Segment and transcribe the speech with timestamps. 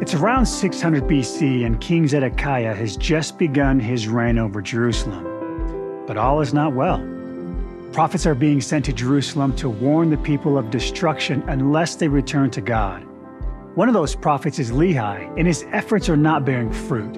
[0.00, 6.04] It's around 600 BC, and King Zedekiah has just begun his reign over Jerusalem.
[6.06, 7.06] But all is not well.
[7.92, 12.50] Prophets are being sent to Jerusalem to warn the people of destruction unless they return
[12.52, 13.06] to God.
[13.74, 17.14] One of those prophets is Lehi, and his efforts are not bearing fruit.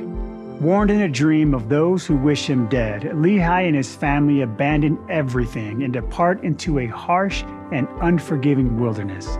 [0.60, 4.98] Warned in a dream of those who wish him dead, Lehi and his family abandon
[5.08, 9.38] everything and depart into a harsh and unforgiving wilderness.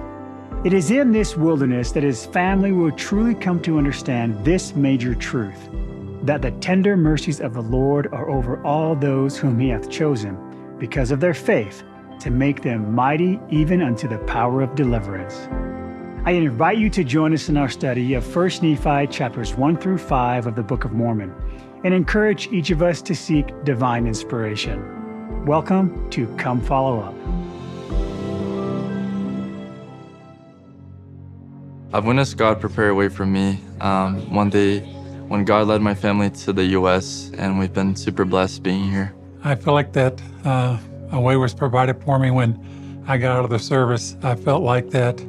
[0.65, 5.13] It is in this wilderness that his family will truly come to understand this major
[5.13, 5.59] truth
[6.23, 10.39] that the tender mercies of the Lord are over all those whom he hath chosen,
[10.79, 11.83] because of their faith,
[12.21, 15.49] to make them mighty even unto the power of deliverance.
[16.25, 19.99] I invite you to join us in our study of 1 Nephi chapters 1 through
[19.99, 21.35] 5 of the Book of Mormon
[21.83, 25.45] and encourage each of us to seek divine inspiration.
[25.45, 27.62] Welcome to Come Follow Up.
[31.95, 33.61] I've witnessed God prepare a way for me.
[33.83, 34.81] Um, one day,
[35.29, 39.15] when God led my family to the U.S., and we've been super blessed being here.
[39.45, 40.79] I feel like that uh,
[41.11, 44.17] a way was provided for me when I got out of the service.
[44.23, 45.21] I felt like that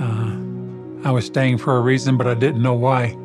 [0.00, 3.16] uh, I was staying for a reason, but I didn't know why.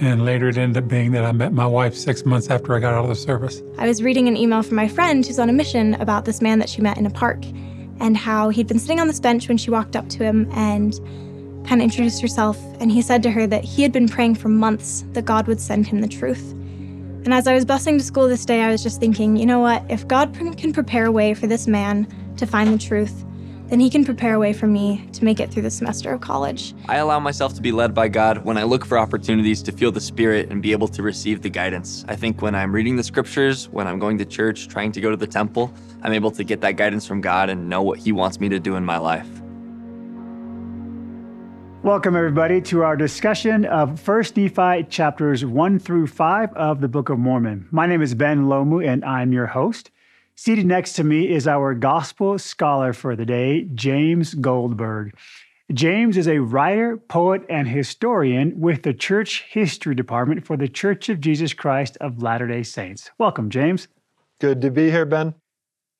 [0.00, 2.78] And later it ended up being that I met my wife six months after I
[2.78, 3.62] got out of the service.
[3.78, 6.58] I was reading an email from my friend who's on a mission about this man
[6.58, 7.42] that she met in a park
[8.00, 11.00] and how he'd been sitting on this bench when she walked up to him and
[11.74, 15.04] of introduced herself, and he said to her that he had been praying for months
[15.12, 16.52] that God would send him the truth.
[17.24, 19.60] And as I was busing to school this day, I was just thinking, you know
[19.60, 19.84] what?
[19.90, 22.06] If God can prepare a way for this man
[22.38, 23.24] to find the truth,
[23.68, 26.22] then he can prepare a way for me to make it through the semester of
[26.22, 26.74] college.
[26.88, 29.92] I allow myself to be led by God when I look for opportunities to feel
[29.92, 32.02] the Spirit and be able to receive the guidance.
[32.08, 35.10] I think when I'm reading the scriptures, when I'm going to church, trying to go
[35.10, 35.70] to the temple,
[36.02, 38.58] I'm able to get that guidance from God and know what He wants me to
[38.58, 39.28] do in my life.
[41.84, 47.08] Welcome, everybody, to our discussion of First Nephi chapters 1 through 5 of the Book
[47.08, 47.68] of Mormon.
[47.70, 49.92] My name is Ben Lomu, and I'm your host.
[50.34, 55.14] Seated next to me is our gospel scholar for the day, James Goldberg.
[55.72, 61.08] James is a writer, poet, and historian with the Church History Department for the Church
[61.08, 63.12] of Jesus Christ of Latter day Saints.
[63.18, 63.86] Welcome, James.
[64.40, 65.34] Good to be here, Ben.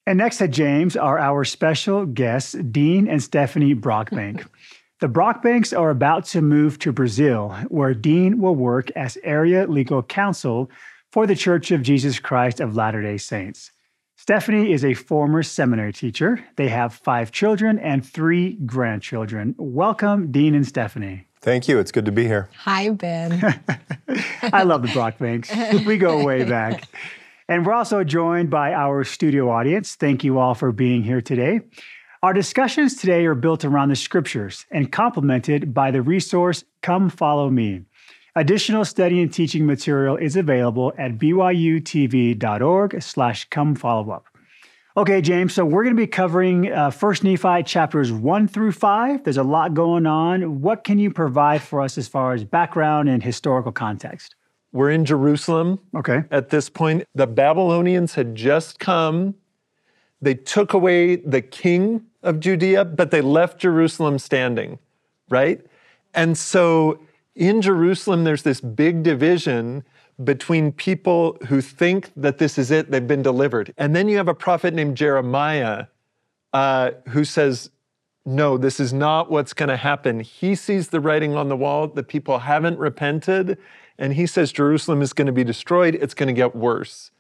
[0.08, 4.44] And next to James are our special guests, Dean and Stephanie Brockbank.
[5.00, 10.02] The Brockbanks are about to move to Brazil, where Dean will work as area legal
[10.02, 10.68] counsel
[11.12, 13.70] for the Church of Jesus Christ of Latter day Saints.
[14.16, 16.44] Stephanie is a former seminary teacher.
[16.56, 19.54] They have five children and three grandchildren.
[19.56, 21.28] Welcome, Dean and Stephanie.
[21.42, 21.78] Thank you.
[21.78, 22.48] It's good to be here.
[22.56, 23.62] Hi, Ben.
[24.42, 25.86] I love the Brockbanks.
[25.86, 26.88] We go way back.
[27.48, 29.94] And we're also joined by our studio audience.
[29.94, 31.60] Thank you all for being here today.
[32.20, 37.48] Our discussions today are built around the scriptures and complemented by the resource Come Follow
[37.48, 37.82] Me.
[38.34, 44.26] Additional study and teaching material is available at byutv.org slash come follow up.
[44.96, 49.22] Okay, James, so we're going to be covering uh, 1 Nephi chapters 1 through 5.
[49.22, 50.60] There's a lot going on.
[50.60, 54.34] What can you provide for us as far as background and historical context?
[54.72, 55.78] We're in Jerusalem.
[55.94, 56.24] Okay.
[56.32, 59.36] At this point, the Babylonians had just come.
[60.20, 64.78] They took away the king of Judea, but they left Jerusalem standing,
[65.28, 65.64] right?
[66.14, 67.00] And so
[67.34, 69.84] in Jerusalem, there's this big division
[70.24, 73.72] between people who think that this is it, they've been delivered.
[73.78, 75.86] And then you have a prophet named Jeremiah
[76.52, 77.70] uh, who says,
[78.26, 80.20] no, this is not what's going to happen.
[80.20, 83.58] He sees the writing on the wall, the people haven't repented,
[83.96, 87.10] and he says Jerusalem is going to be destroyed, it's going to get worse.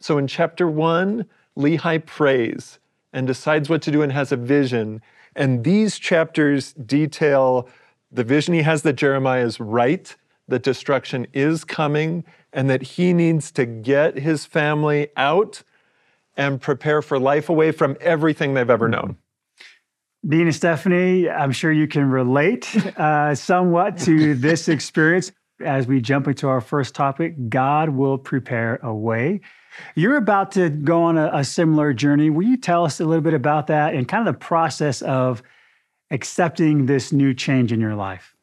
[0.00, 2.78] So in chapter one, Lehi prays
[3.16, 5.00] and decides what to do and has a vision.
[5.34, 7.66] And these chapters detail
[8.12, 10.14] the vision he has that Jeremiah is right,
[10.48, 15.62] that destruction is coming, and that he needs to get his family out
[16.36, 19.16] and prepare for life away from everything they've ever known.
[20.26, 25.32] Dean and Stephanie, I'm sure you can relate uh, somewhat to this experience.
[25.64, 29.40] As we jump into our first topic, God will prepare a way.
[29.94, 32.30] You're about to go on a, a, similar journey.
[32.30, 35.42] Will you tell us a little bit about that and kind of the process of
[36.10, 38.34] accepting this new change in your life?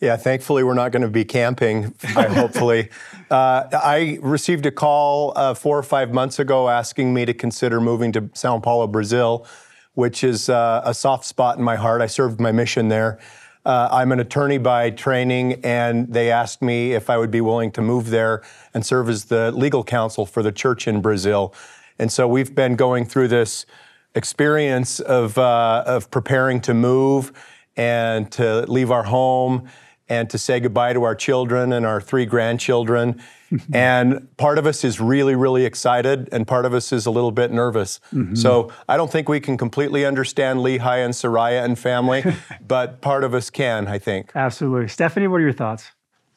[0.00, 2.90] Yeah, thankfully, we're not going to be camping, hopefully.
[3.30, 7.80] Uh, I received a call uh, four or five months ago asking me to consider
[7.80, 9.46] moving to Sao Paulo, Brazil,
[9.94, 12.02] which is uh, a soft spot in my heart.
[12.02, 13.18] I served my mission there.
[13.66, 17.72] Uh, I'm an attorney by training, and they asked me if I would be willing
[17.72, 21.52] to move there and serve as the legal counsel for the church in Brazil.
[21.98, 23.66] And so we've been going through this
[24.14, 27.32] experience of, uh, of preparing to move
[27.76, 29.68] and to leave our home
[30.08, 33.20] and to say goodbye to our children and our three grandchildren.
[33.72, 37.30] and part of us is really, really excited, and part of us is a little
[37.30, 38.00] bit nervous.
[38.12, 38.34] Mm-hmm.
[38.34, 42.24] So I don't think we can completely understand Lehi and Sariah and family,
[42.66, 44.32] but part of us can, I think.
[44.34, 44.88] Absolutely.
[44.88, 45.92] Stephanie, what are your thoughts?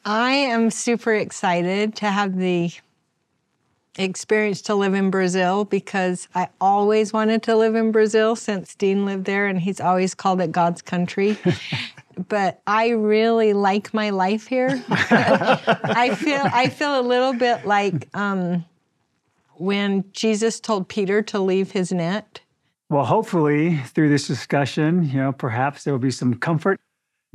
[0.06, 2.72] I am super excited to have the
[3.98, 9.06] experience to live in Brazil because I always wanted to live in Brazil since Dean
[9.06, 11.38] lived there and he's always called it God's country.
[12.28, 14.84] but I really like my life here.
[14.90, 18.66] I feel I feel a little bit like um,
[19.56, 22.42] when Jesus told Peter to leave his net.
[22.90, 26.80] Well, hopefully, through this discussion, you know, perhaps there will be some comfort.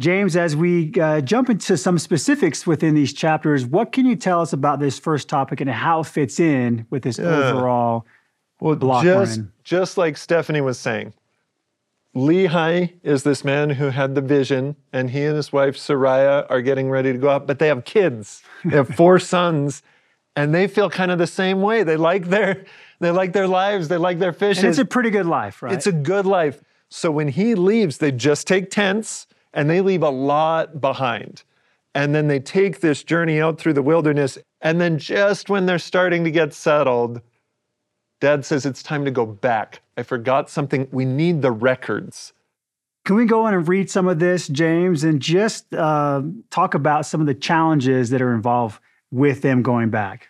[0.01, 4.41] James, as we uh, jump into some specifics within these chapters, what can you tell
[4.41, 8.05] us about this first topic and how it fits in with this overall
[8.61, 9.53] Well, block just, line?
[9.63, 11.15] just like Stephanie was saying,
[12.15, 16.63] Lehi is this man who had the vision, and he and his wife Sariah are
[16.63, 18.43] getting ready to go out, but they have kids.
[18.65, 19.83] They have four sons,
[20.37, 21.83] and they feel kind of the same way.
[21.83, 22.65] They like their
[23.01, 24.63] they like their lives, they like their fishes.
[24.63, 25.73] And it's a pretty good life, right?
[25.73, 26.63] It's a good life.
[26.89, 31.43] So when he leaves, they just take tents and they leave a lot behind.
[31.95, 34.39] And then they take this journey out through the wilderness.
[34.61, 37.21] And then just when they're starting to get settled,
[38.25, 39.83] dad says it's time to go back.
[39.99, 40.89] I forgot something.
[40.91, 42.33] We need the records.
[43.05, 47.05] Can we go in and read some of this, James, and just uh, talk about
[47.05, 48.81] some of the challenges that are involved
[49.11, 50.29] with them going back?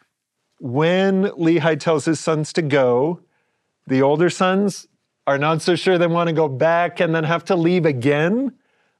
[0.58, 3.20] When Lehi tells his sons to go,
[3.86, 4.88] the older sons
[5.28, 8.54] are not so sure they want to go back and then have to leave again.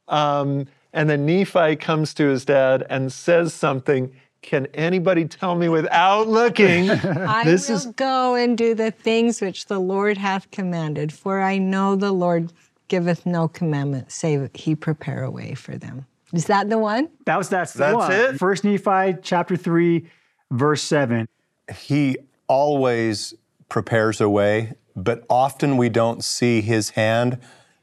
[0.07, 4.15] Um, and then Nephi comes to his dad and says something.
[4.45, 6.91] Can anybody tell me without looking?
[6.91, 11.41] I This will is- go and do the things which the Lord hath commanded, for
[11.41, 12.53] I know the Lord
[12.89, 16.05] giveth no commandment save he prepare a way for them.
[16.35, 17.09] Is that the one?
[17.25, 18.13] That was that's the That's one.
[18.13, 18.39] it?
[18.39, 20.07] First Nephi chapter three,
[20.51, 21.27] verse seven.
[21.75, 23.33] He always
[23.71, 27.39] prepares a way, but often we don't see his hand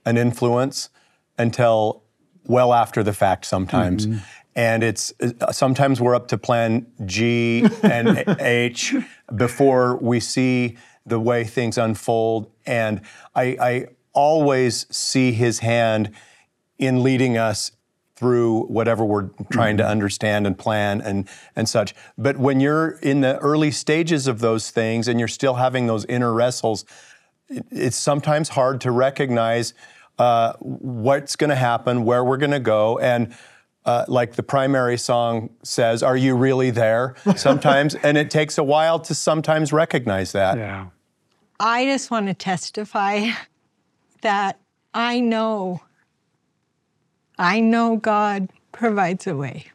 [0.06, 0.90] and influence
[1.40, 2.04] until
[2.46, 4.06] well after the fact sometimes.
[4.06, 4.19] Mm-hmm.
[4.56, 8.95] And it's uh, sometimes we're up to plan G and H
[9.36, 12.51] before we see the way things unfold.
[12.65, 13.01] And
[13.33, 16.12] I, I always see his hand
[16.77, 17.71] in leading us
[18.15, 21.95] through whatever we're trying to understand and plan and and such.
[22.18, 26.06] But when you're in the early stages of those things and you're still having those
[26.06, 26.86] inner wrestles,
[27.50, 29.74] it's sometimes hard to recognize
[30.19, 33.33] uh, what's going to happen, where we're going to go, and
[33.86, 38.63] uh, like the primary song says, "Are you really there?" Sometimes, and it takes a
[38.63, 40.57] while to sometimes recognize that.
[40.57, 40.88] Yeah.
[41.60, 43.30] I just want to testify
[44.22, 44.60] that
[44.94, 45.81] I know,
[47.38, 49.68] I know God provides a way.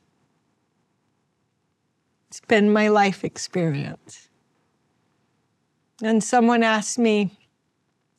[2.28, 4.28] It's been my life experience.
[6.02, 7.30] And someone asked me,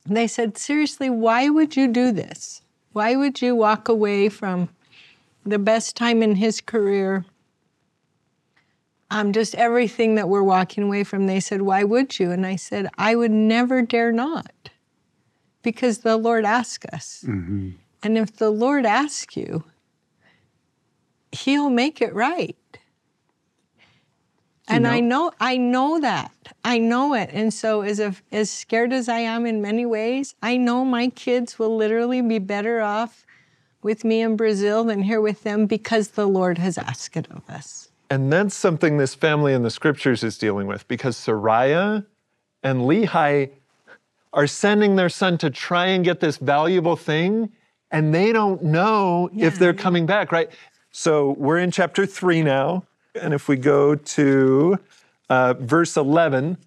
[0.06, 2.62] they said, seriously, why would you do this?
[2.94, 4.70] Why would you walk away from
[5.50, 7.26] the best time in his career?
[9.10, 11.28] um, just everything that we're walking away from.
[11.28, 12.32] They said, Why would you?
[12.32, 14.70] And I said, I would never dare not
[15.62, 17.24] because the Lord asked us.
[18.04, 19.64] And if the Lord asks you,
[21.32, 22.58] He'll make it right.
[24.70, 26.32] And I know I know that.
[26.66, 27.30] I know it.
[27.32, 31.08] And so as a, as scared as I am in many ways, I know my
[31.08, 33.26] kids will literally be better off
[33.82, 37.50] with me in Brazil than here with them because the Lord has asked it of
[37.50, 37.90] us.
[38.10, 42.06] And that's something this family in the scriptures is dealing with because Sariah
[42.64, 43.50] and Lehi
[44.34, 47.52] are sending their son to try and get this valuable thing,
[47.92, 50.50] and they don't know if they're coming back, right?
[50.92, 52.84] So we're in chapter three now.
[53.16, 54.80] And if we go to
[55.30, 56.58] uh, verse 11,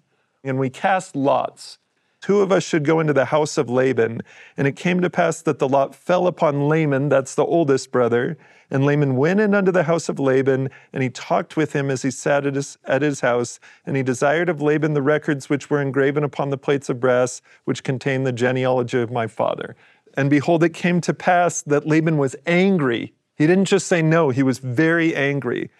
[0.43, 1.77] and we cast lots.
[2.21, 4.21] Two of us should go into the house of Laban.
[4.55, 8.37] And it came to pass that the lot fell upon Laman, that's the oldest brother.
[8.69, 12.03] And Laman went in unto the house of Laban, and he talked with him as
[12.03, 13.59] he sat at his, at his house.
[13.85, 17.41] And he desired of Laban the records which were engraven upon the plates of brass,
[17.65, 19.75] which contain the genealogy of my father.
[20.15, 23.13] And behold, it came to pass that Laban was angry.
[23.35, 25.71] He didn't just say no, he was very angry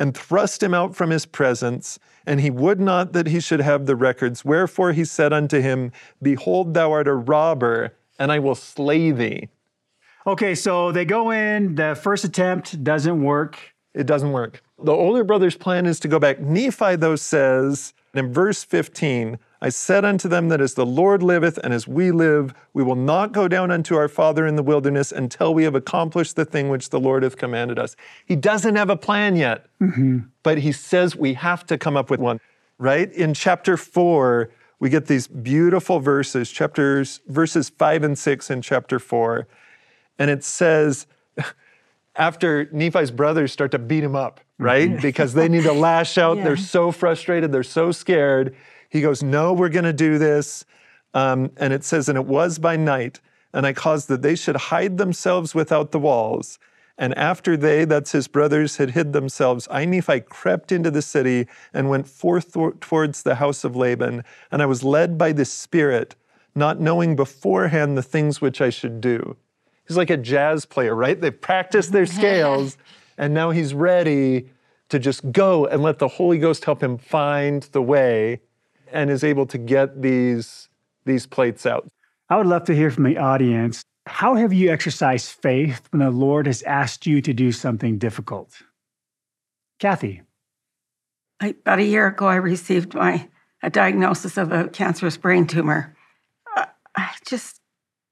[0.00, 1.98] and thrust him out from his presence.
[2.26, 4.44] And he would not that he should have the records.
[4.44, 5.92] Wherefore he said unto him,
[6.22, 9.50] Behold, thou art a robber, and I will slay thee.
[10.26, 11.74] Okay, so they go in.
[11.74, 13.74] The first attempt doesn't work.
[13.94, 14.62] It doesn't work.
[14.82, 16.40] The older brother's plan is to go back.
[16.40, 21.58] Nephi, though, says in verse 15, I said unto them that as the Lord liveth
[21.58, 25.12] and as we live, we will not go down unto our father in the wilderness
[25.12, 27.94] until we have accomplished the thing which the Lord hath commanded us.
[28.24, 30.20] He doesn't have a plan yet, mm-hmm.
[30.42, 32.40] but he says we have to come up with one,
[32.78, 33.12] right?
[33.12, 38.98] In chapter four, we get these beautiful verses, chapters, verses five and six in chapter
[38.98, 39.46] four.
[40.18, 41.06] And it says,
[42.16, 44.88] after Nephi's brothers start to beat him up, right?
[44.88, 45.02] Mm-hmm.
[45.02, 46.36] because they need to lash out.
[46.42, 47.52] They're so frustrated.
[47.52, 48.56] They're so scared.
[48.90, 50.66] He goes, No, we're going to do this.
[51.14, 53.20] Um, and it says, And it was by night,
[53.54, 56.58] and I caused that they should hide themselves without the walls.
[56.98, 61.46] And after they, that's his brothers, had hid themselves, I, Nephi, crept into the city
[61.72, 64.22] and went forth towards the house of Laban.
[64.52, 66.14] And I was led by the Spirit,
[66.54, 69.36] not knowing beforehand the things which I should do.
[69.88, 71.18] He's like a jazz player, right?
[71.18, 72.76] They've practiced their scales,
[73.16, 74.50] and now he's ready
[74.90, 78.40] to just go and let the Holy Ghost help him find the way
[78.92, 80.68] and is able to get these,
[81.04, 81.88] these plates out.
[82.28, 83.84] I would love to hear from the audience.
[84.06, 88.62] How have you exercised faith when the Lord has asked you to do something difficult?
[89.78, 90.22] Kathy.
[91.40, 93.28] I, about a year ago, I received my
[93.62, 95.94] a diagnosis of a cancerous brain tumor.
[96.56, 96.66] I,
[96.96, 97.60] I just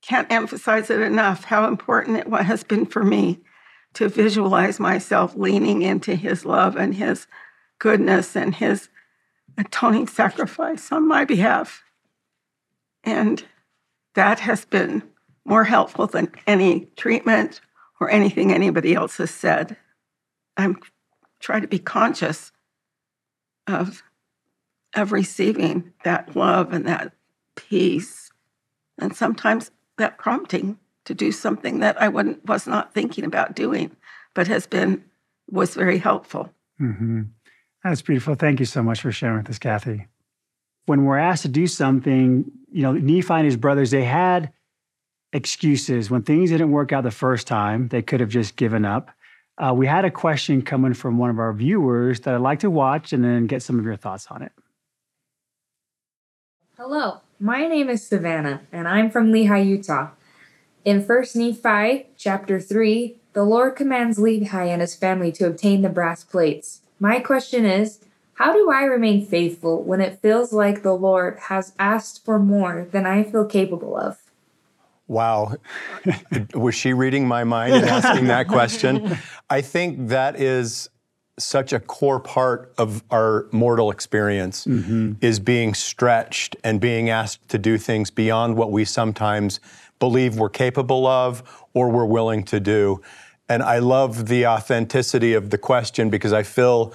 [0.03, 3.41] can't emphasize it enough how important it wa- has been for me
[3.95, 7.27] to visualize myself leaning into His love and His
[7.79, 8.89] goodness and His
[9.59, 11.83] atoning sacrifice on my behalf.
[13.05, 13.45] And
[14.15, 15.03] that has been
[15.45, 17.61] more helpful than any treatment
[18.01, 19.77] or anything anybody else has said.
[20.57, 20.79] I'm
[21.41, 22.53] trying to be conscious
[23.67, 24.03] of
[24.95, 27.13] of receiving that love and that
[27.55, 28.31] peace
[28.99, 33.95] and sometimes that prompting to do something that I wouldn't, was not thinking about doing,
[34.35, 35.05] but has been
[35.51, 36.53] was very helpful.
[36.79, 37.23] hmm
[37.89, 38.35] That's beautiful.
[38.35, 40.09] Thank you so much for sharing with us, Kathy.
[40.85, 44.53] When we're asked to do something, you know, Nephi and his brothers, they had
[45.33, 46.11] excuses.
[46.11, 49.11] When things didn't work out the first time, they could have just given up.
[49.57, 52.71] Uh, we had a question coming from one of our viewers that I'd like to
[52.71, 54.53] watch and then get some of your thoughts on it.
[56.77, 60.11] Hello, my name is Savannah, and I'm from Lehi, Utah.
[60.85, 65.89] In 1 Nephi chapter 3, the Lord commands Lehi and his family to obtain the
[65.89, 66.83] brass plates.
[67.01, 68.01] My question is,
[68.35, 72.87] how do I remain faithful when it feels like the Lord has asked for more
[72.91, 74.19] than I feel capable of?
[75.09, 75.57] Wow.
[76.55, 79.19] Was she reading my mind and asking that question?
[79.51, 80.89] I think that is
[81.39, 85.13] such a core part of our mortal experience mm-hmm.
[85.21, 89.61] is being stretched and being asked to do things beyond what we sometimes
[89.99, 91.43] believe we're capable of
[91.75, 93.01] or we're willing to do.
[93.49, 96.93] And I love the authenticity of the question because I feel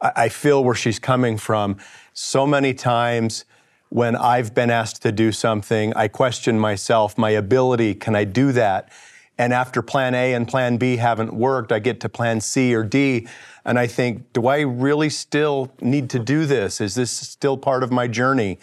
[0.00, 1.76] I feel where she's coming from.
[2.14, 3.44] So many times
[3.90, 8.52] when I've been asked to do something, I question myself, my ability, can I do
[8.52, 8.88] that?
[9.36, 12.84] And after plan A and plan B haven't worked, I get to plan C or
[12.84, 13.26] D,
[13.64, 16.80] and I think, do I really still need to do this?
[16.80, 18.58] Is this still part of my journey?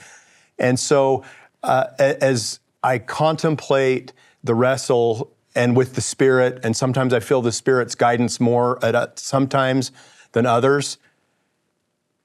[0.57, 1.23] And so,
[1.61, 4.13] uh, as I contemplate
[4.43, 8.93] the wrestle and with the Spirit, and sometimes I feel the Spirit's guidance more at
[8.93, 9.91] uh, sometimes
[10.33, 10.99] than others,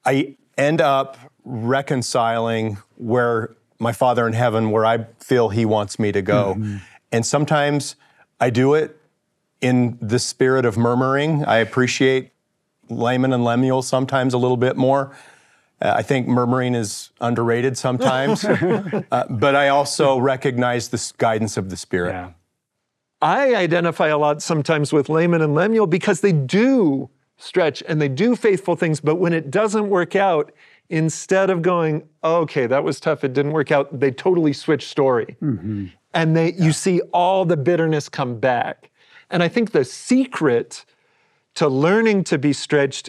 [0.05, 6.13] I end up reconciling where my Father in heaven, where I feel He wants me
[6.13, 6.63] to go.
[7.11, 7.97] And sometimes
[8.39, 8.97] I do it
[9.63, 11.45] in the spirit of murmuring.
[11.45, 12.33] I appreciate
[12.91, 15.17] Laman and Lemuel sometimes a little bit more.
[15.81, 21.71] Uh, I think murmuring is underrated sometimes, uh, but I also recognize the guidance of
[21.71, 22.13] the Spirit.
[22.13, 22.31] Yeah.
[23.23, 28.09] I identify a lot sometimes with Laman and Lemuel because they do stretch and they
[28.09, 30.53] do faithful things, but when it doesn't work out,
[30.91, 35.37] instead of going, okay, that was tough, it didn't work out, they totally switch story.
[35.41, 35.87] Mm-hmm.
[36.15, 38.91] And they you see all the bitterness come back.
[39.31, 40.85] And I think the secret
[41.55, 43.09] to learning to be stretched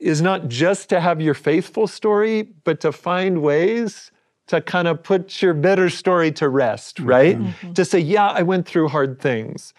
[0.00, 4.10] is not just to have your faithful story, but to find ways
[4.48, 7.08] to kind of put your bitter story to rest, mm-hmm.
[7.08, 7.38] right?
[7.38, 7.72] Mm-hmm.
[7.72, 9.72] To say, yeah, I went through hard things,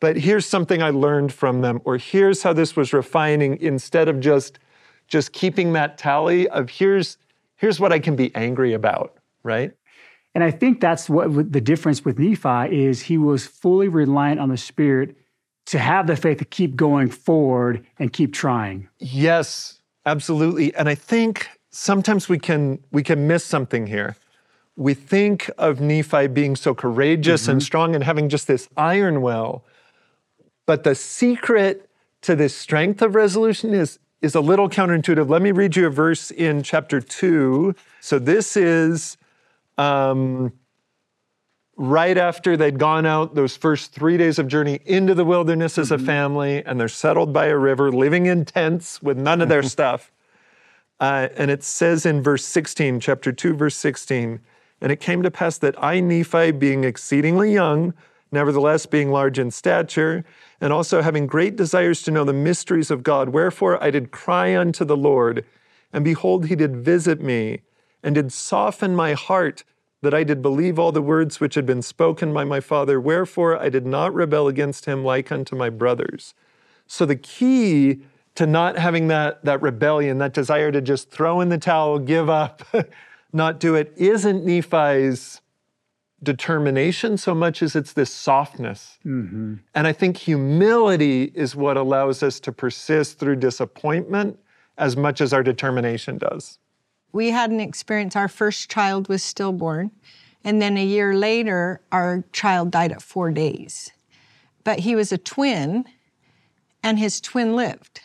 [0.00, 4.20] but here's something I learned from them, or here's how this was refining instead of
[4.20, 4.58] just
[5.06, 7.18] just keeping that tally of here's
[7.56, 9.72] here's what I can be angry about, right?
[10.34, 14.40] And I think that's what what the difference with Nephi is he was fully reliant
[14.40, 15.16] on the Spirit
[15.66, 18.88] to have the faith to keep going forward and keep trying.
[18.98, 20.74] Yes, absolutely.
[20.74, 24.16] And I think sometimes we can we can miss something here.
[24.76, 29.64] We think of Nephi being so courageous and strong and having just this iron will.
[30.66, 31.88] But the secret
[32.22, 35.28] to this strength of resolution is is a little counterintuitive.
[35.28, 37.74] Let me read you a verse in chapter 2.
[38.00, 39.18] So this is
[39.76, 40.52] um,
[41.76, 45.90] right after they'd gone out those first three days of journey into the wilderness as
[45.90, 49.62] a family, and they're settled by a river, living in tents with none of their
[49.76, 50.10] stuff.
[51.00, 54.40] Uh, and it says in verse 16, chapter 2, verse 16,
[54.80, 57.94] and it came to pass that I, Nephi, being exceedingly young,
[58.30, 60.24] nevertheless being large in stature,
[60.60, 64.56] and also having great desires to know the mysteries of God, wherefore I did cry
[64.56, 65.44] unto the Lord,
[65.92, 67.62] and behold, he did visit me,
[68.02, 69.64] and did soften my heart,
[70.02, 73.58] that I did believe all the words which had been spoken by my father, wherefore
[73.58, 76.34] I did not rebel against him like unto my brothers.
[76.86, 78.02] So the key
[78.36, 82.28] to not having that, that rebellion, that desire to just throw in the towel, give
[82.28, 82.62] up,
[83.32, 85.40] not do it, isn't Nephi's
[86.22, 88.98] determination so much as it's this softness.
[89.04, 89.56] Mm-hmm.
[89.74, 94.38] And I think humility is what allows us to persist through disappointment
[94.76, 96.58] as much as our determination does.
[97.12, 99.92] We had an experience, our first child was stillborn,
[100.42, 103.92] and then a year later, our child died at four days.
[104.64, 105.84] But he was a twin,
[106.82, 108.00] and his twin lived.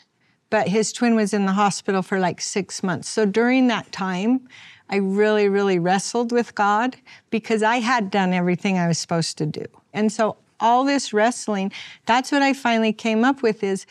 [0.49, 3.07] But his twin was in the hospital for like six months.
[3.07, 4.47] So during that time,
[4.89, 6.95] I really, really wrestled with God
[7.29, 9.65] because I had done everything I was supposed to do.
[9.93, 11.71] And so all this wrestling,
[12.05, 13.85] that's what I finally came up with is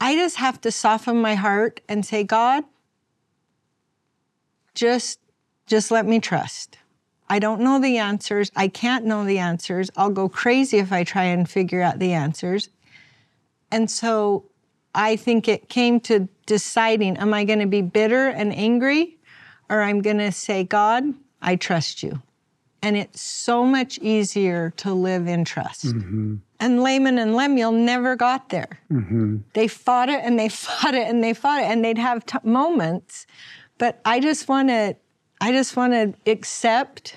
[0.00, 2.64] I just have to soften my heart and say, God,
[4.74, 5.18] just
[5.66, 6.76] just let me trust.
[7.30, 8.50] I don't know the answers.
[8.54, 9.90] I can't know the answers.
[9.96, 12.68] I'll go crazy if I try and figure out the answers.
[13.70, 14.44] And so
[14.94, 19.18] I think it came to deciding am I going to be bitter and angry
[19.72, 21.04] or I'm going to say, God,
[21.40, 22.20] I trust you.
[22.82, 25.86] And it's so much easier to live in trust.
[25.86, 26.36] Mm-hmm.
[26.60, 28.80] And Laman and Lemuel never got there.
[28.90, 29.38] Mm-hmm.
[29.54, 32.38] They fought it and they fought it and they fought it, and they'd have t-
[32.42, 33.26] moments.
[33.78, 34.96] But I just want to,
[35.40, 37.16] I just want to accept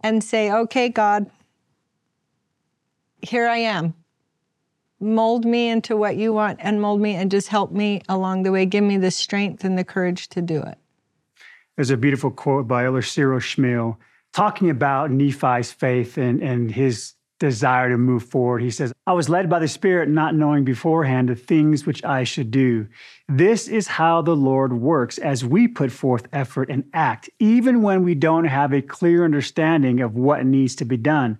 [0.00, 1.30] and say, okay, God,
[3.22, 3.94] here I am.
[4.98, 8.52] Mold me into what you want and mold me and just help me along the
[8.52, 8.64] way.
[8.64, 10.78] Give me the strength and the courage to do it.
[11.76, 13.98] There's a beautiful quote by Elder Cyril Schmiel
[14.32, 18.62] talking about Nephi's faith and, and his desire to move forward.
[18.62, 22.24] He says, I was led by the Spirit, not knowing beforehand the things which I
[22.24, 22.86] should do.
[23.28, 28.02] This is how the Lord works as we put forth effort and act, even when
[28.04, 31.38] we don't have a clear understanding of what needs to be done.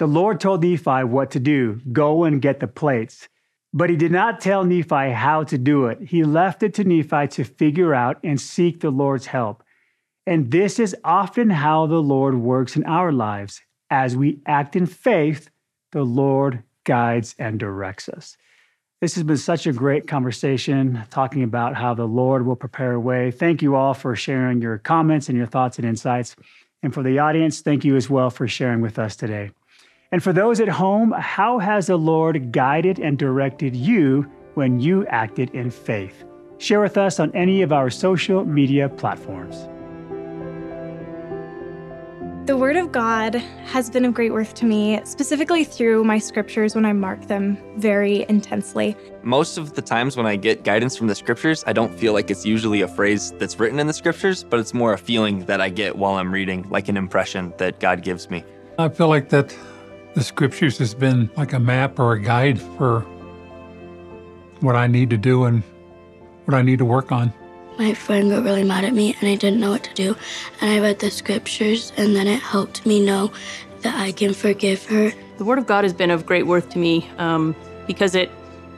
[0.00, 3.28] The Lord told Nephi what to do go and get the plates.
[3.74, 6.00] But he did not tell Nephi how to do it.
[6.00, 9.62] He left it to Nephi to figure out and seek the Lord's help.
[10.26, 13.60] And this is often how the Lord works in our lives.
[13.90, 15.50] As we act in faith,
[15.92, 18.38] the Lord guides and directs us.
[19.02, 23.00] This has been such a great conversation talking about how the Lord will prepare a
[23.00, 23.30] way.
[23.30, 26.36] Thank you all for sharing your comments and your thoughts and insights.
[26.82, 29.50] And for the audience, thank you as well for sharing with us today.
[30.12, 35.06] And for those at home, how has the Lord guided and directed you when you
[35.06, 36.24] acted in faith?
[36.58, 39.68] Share with us on any of our social media platforms.
[42.48, 46.74] The Word of God has been of great worth to me, specifically through my scriptures
[46.74, 48.96] when I mark them very intensely.
[49.22, 52.32] Most of the times when I get guidance from the scriptures, I don't feel like
[52.32, 55.60] it's usually a phrase that's written in the scriptures, but it's more a feeling that
[55.60, 58.42] I get while I'm reading, like an impression that God gives me.
[58.76, 59.54] I feel like that
[60.14, 63.00] the scriptures has been like a map or a guide for
[64.60, 65.62] what I need to do and
[66.44, 67.32] what I need to work on.
[67.78, 70.16] My friend got really mad at me and I didn't know what to do.
[70.60, 73.32] And I read the scriptures and then it helped me know
[73.82, 75.12] that I can forgive her.
[75.38, 78.30] The Word of God has been of great worth to me um, because it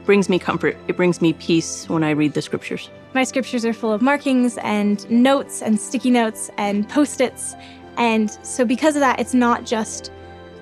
[0.04, 0.76] brings me comfort.
[0.86, 2.90] It brings me peace when I read the scriptures.
[3.14, 7.54] My scriptures are full of markings and notes and sticky notes and post its.
[7.96, 10.10] And so, because of that, it's not just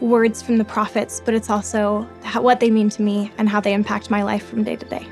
[0.00, 3.60] words from the prophets, but it's also how, what they mean to me and how
[3.60, 5.06] they impact my life from day to day.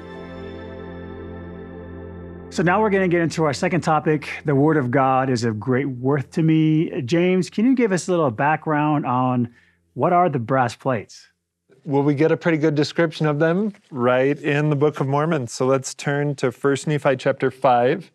[2.51, 4.29] So now we're going to get into our second topic.
[4.45, 7.03] The Word of God is of great worth to me.
[7.03, 9.55] James, can you give us a little background on
[9.95, 11.29] what are the brass plates?
[11.85, 15.47] Well, we get a pretty good description of them right in the Book of Mormon.
[15.47, 18.11] So let's turn to 1 Nephi chapter 5.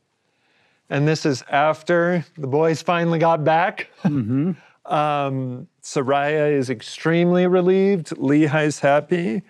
[0.90, 3.90] And this is after the boys finally got back.
[4.04, 4.52] Mm-hmm.
[4.86, 8.08] Um, Sariah is extremely relieved.
[8.12, 9.44] Lehi's happy.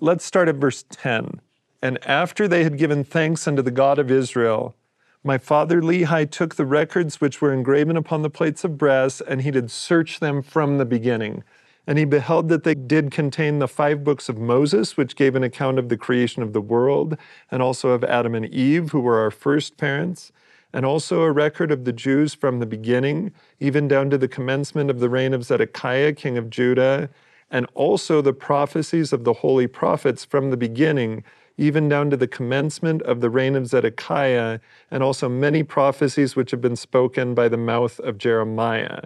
[0.00, 1.40] Let's start at verse 10.
[1.82, 4.74] And after they had given thanks unto the God of Israel,
[5.22, 9.42] my father Lehi took the records which were engraven upon the plates of brass, and
[9.42, 11.42] he did search them from the beginning.
[11.86, 15.44] And he beheld that they did contain the five books of Moses, which gave an
[15.44, 17.16] account of the creation of the world,
[17.50, 20.32] and also of Adam and Eve, who were our first parents,
[20.76, 24.90] and also a record of the Jews from the beginning, even down to the commencement
[24.90, 27.08] of the reign of Zedekiah, king of Judah,
[27.50, 31.24] and also the prophecies of the holy prophets from the beginning,
[31.56, 34.60] even down to the commencement of the reign of Zedekiah,
[34.90, 39.04] and also many prophecies which have been spoken by the mouth of Jeremiah.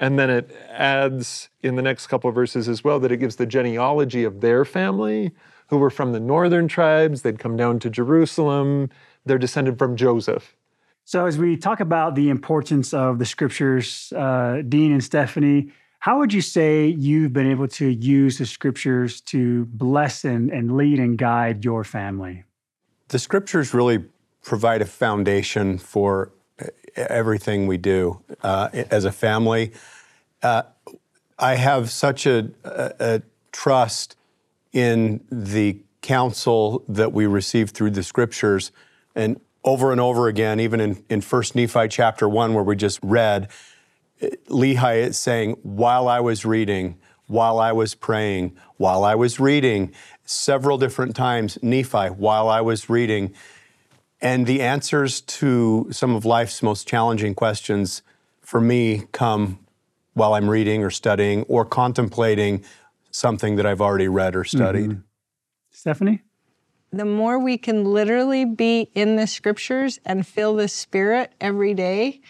[0.00, 3.36] And then it adds in the next couple of verses as well that it gives
[3.36, 5.30] the genealogy of their family,
[5.68, 7.22] who were from the northern tribes.
[7.22, 8.90] They'd come down to Jerusalem.
[9.24, 10.56] They're descended from Joseph.
[11.10, 16.20] So, as we talk about the importance of the scriptures, uh, Dean and Stephanie, how
[16.20, 21.00] would you say you've been able to use the scriptures to bless and, and lead
[21.00, 22.44] and guide your family?
[23.08, 24.04] The scriptures really
[24.44, 26.30] provide a foundation for
[26.94, 29.72] everything we do uh, as a family.
[30.44, 30.62] Uh,
[31.40, 34.14] I have such a, a, a, trust
[34.72, 38.70] in the counsel that we receive through the scriptures.
[39.16, 42.98] And over and over again, even in, in 1 Nephi chapter 1, where we just
[43.02, 43.48] read,
[44.48, 49.92] Lehi is saying, while I was reading, while I was praying, while I was reading,
[50.24, 53.34] several different times, Nephi, while I was reading,
[54.20, 58.02] and the answers to some of life's most challenging questions
[58.40, 59.58] for me come
[60.14, 62.64] while I'm reading or studying or contemplating
[63.10, 64.90] something that I've already read or studied.
[64.90, 65.00] Mm-hmm.
[65.70, 66.22] Stephanie?
[66.92, 72.20] The more we can literally be in the scriptures and feel the Spirit every day,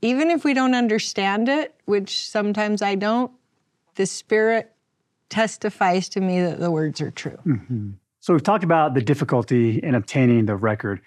[0.00, 3.32] even if we don't understand it, which sometimes I don't,
[3.96, 4.72] the Spirit
[5.28, 7.38] testifies to me that the words are true.
[7.44, 7.90] Mm-hmm.
[8.20, 11.00] So we've talked about the difficulty in obtaining the record.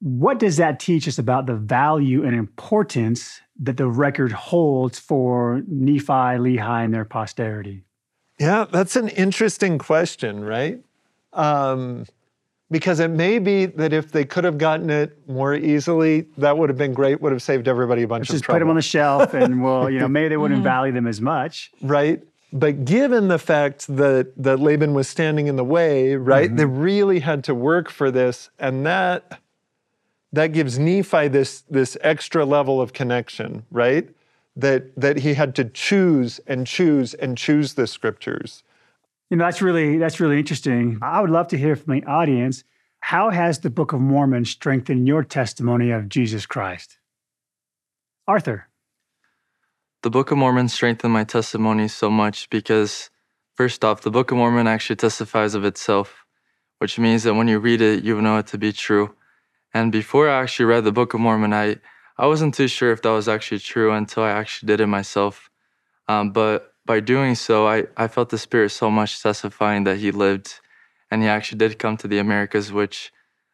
[0.00, 5.62] What does that teach us about the value and importance that the record holds for
[5.66, 7.84] Nephi, Lehi, and their posterity?
[8.38, 10.80] Yeah, that's an interesting question, right?
[11.36, 12.06] Um,
[12.70, 16.68] because it may be that if they could have gotten it more easily, that would
[16.68, 17.20] have been great.
[17.20, 18.56] Would have saved everybody a bunch Let's of just trouble.
[18.56, 21.20] put them on the shelf, and well, you know, maybe they wouldn't value them as
[21.20, 22.20] much, right?
[22.52, 26.56] But given the fact that, that Laban was standing in the way, right, mm-hmm.
[26.56, 28.50] they really had to work for this.
[28.58, 29.40] And that
[30.32, 34.08] that gives Nephi this, this extra level of connection, right?
[34.56, 38.62] That that he had to choose and choose and choose the scriptures.
[39.30, 40.98] You know, that's really that's really interesting.
[41.02, 42.64] I would love to hear from the audience.
[43.00, 46.98] How has the Book of Mormon strengthened your testimony of Jesus Christ?
[48.26, 48.68] Arthur
[50.06, 53.10] the Book of Mormon strengthened my testimony so much because,
[53.56, 56.24] first off, the Book of Mormon actually testifies of itself,
[56.78, 59.16] which means that when you read it, you know it to be true.
[59.74, 61.78] And before I actually read the Book of Mormon, I,
[62.18, 65.50] I wasn't too sure if that was actually true until I actually did it myself.
[66.06, 70.10] Um, but by doing so, I, I felt the Spirit so much testifying that He
[70.10, 70.60] lived
[71.10, 73.12] and He actually did come to the Americas, which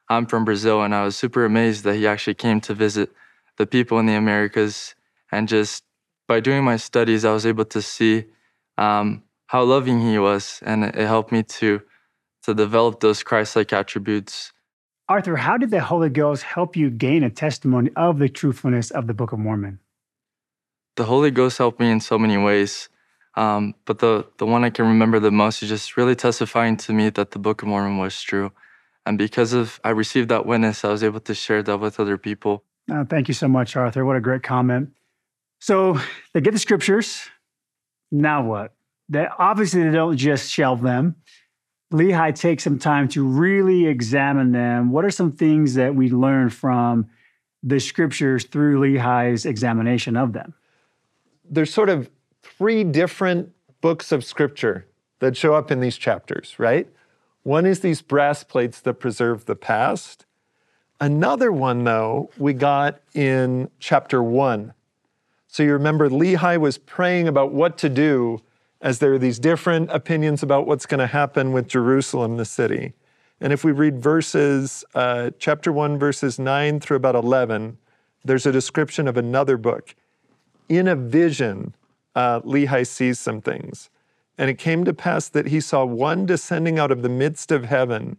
[0.09, 3.11] I'm from Brazil, and I was super amazed that He actually came to visit
[3.57, 4.95] the people in the Americas
[5.33, 5.83] and just
[6.29, 8.27] by doing my studies, I was able to see
[8.79, 11.83] um, how loving He was, and it helped me to
[12.45, 14.53] to develop those Christ-like attributes.
[15.09, 19.07] Arthur, how did the Holy Ghost help you gain a testimony of the truthfulness of
[19.07, 19.79] the Book of Mormon?
[20.97, 22.88] The Holy Ghost helped me in so many ways,
[23.35, 26.92] um, but the the one I can remember the most is just really testifying to
[26.92, 28.53] me that the Book of Mormon was true,
[29.07, 32.18] and because of I received that witness, I was able to share that with other
[32.18, 32.64] people.
[32.90, 34.05] Uh, thank you so much, Arthur.
[34.05, 34.90] What a great comment.
[35.61, 35.99] So
[36.35, 37.29] they get the scriptures.
[38.11, 38.75] Now what?
[39.09, 41.16] They obviously they don't just shelve them.
[41.92, 44.90] Lehi takes some time to really examine them.
[44.90, 47.07] What are some things that we learn from
[47.62, 50.55] the scriptures through Lehi's examination of them?
[51.49, 52.11] There's sort of
[52.62, 54.87] three different books of scripture
[55.18, 56.88] that show up in these chapters, right?
[57.42, 60.27] One is these brass plates that preserve the past.
[61.01, 64.75] Another one, though, we got in chapter one
[65.53, 68.40] so you remember Lehi was praying about what to do
[68.81, 72.94] as there are these different opinions about what's going to happen with Jerusalem, the city.
[73.38, 77.77] And if we read verses, uh, chapter 1, verses 9 through about 11,
[78.25, 79.94] there's a description of another book.
[80.70, 81.75] In a vision,
[82.14, 83.90] uh, Lehi sees some things.
[84.38, 87.64] And it came to pass that he saw one descending out of the midst of
[87.64, 88.16] heaven,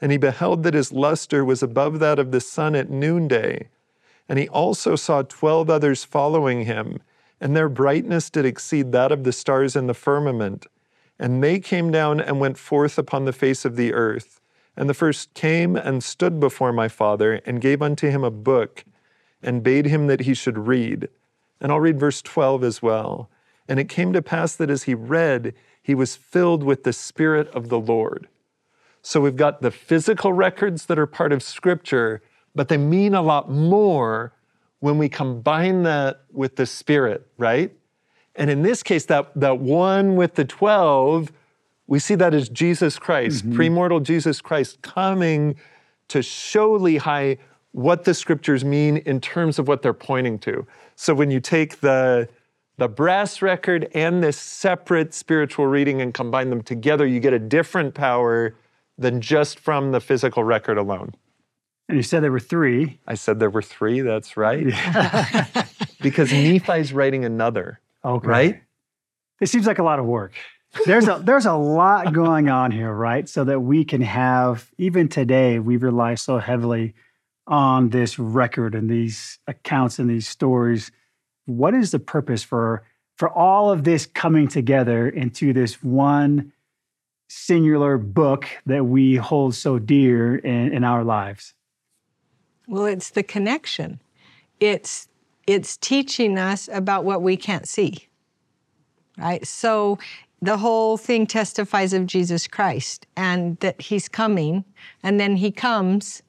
[0.00, 3.68] and he beheld that his luster was above that of the sun at noonday
[4.28, 7.00] and he also saw twelve others following him,
[7.40, 10.66] and their brightness did exceed that of the stars in the firmament.
[11.18, 14.40] And they came down and went forth upon the face of the earth.
[14.76, 18.84] And the first came and stood before my father, and gave unto him a book,
[19.42, 21.08] and bade him that he should read.
[21.60, 23.28] And I'll read verse 12 as well.
[23.68, 27.48] And it came to pass that as he read, he was filled with the Spirit
[27.48, 28.28] of the Lord.
[29.02, 32.22] So we've got the physical records that are part of Scripture,
[32.54, 34.32] but they mean a lot more
[34.80, 37.74] when we combine that with the Spirit, right?
[38.34, 41.32] And in this case, that, that one with the 12,
[41.86, 43.54] we see that as Jesus Christ, Mhm.
[43.56, 45.56] premortal Jesus Christ, coming
[46.08, 47.38] to show Lehi
[47.72, 50.66] what the scriptures mean in terms of what they're pointing to.
[50.96, 52.28] So when you take the
[52.76, 57.38] the brass record and this separate spiritual reading and combine them together, you get a
[57.38, 58.54] different power
[58.98, 61.12] than just from the physical record alone.
[61.88, 62.98] And you said there were three.
[63.06, 64.66] I said there were three, that's right.
[66.00, 68.26] because Nephi's writing another, Okay.
[68.28, 68.62] right?
[69.40, 70.32] It seems like a lot of work.
[70.86, 73.28] There's a there's a lot going on here, right?
[73.28, 76.94] So that we can have even today we rely so heavily
[77.46, 80.90] on this record and these accounts and these stories.
[81.46, 82.84] What is the purpose for
[83.16, 86.52] for all of this coming together into this one
[87.28, 91.54] singular book that we hold so dear in, in our lives?
[92.66, 94.00] Well, it's the connection.
[94.60, 95.08] It's
[95.46, 98.08] it's teaching us about what we can't see.
[99.18, 99.46] Right?
[99.46, 99.98] So
[100.40, 104.64] the whole thing testifies of Jesus Christ and that he's coming
[105.02, 106.22] and then he comes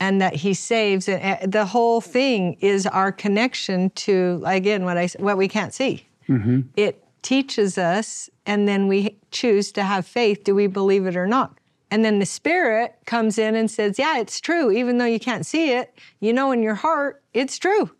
[0.00, 4.98] and that he saves and uh, the whole thing is our connection to again what
[4.98, 6.06] I what we can't see.
[6.28, 6.62] Mm-hmm.
[6.76, 11.26] It teaches us and then we choose to have faith do we believe it or
[11.26, 11.58] not?
[11.90, 15.46] And then the spirit comes in and says, "Yeah, it's true even though you can't
[15.46, 15.94] see it.
[16.20, 17.90] You know in your heart it's true."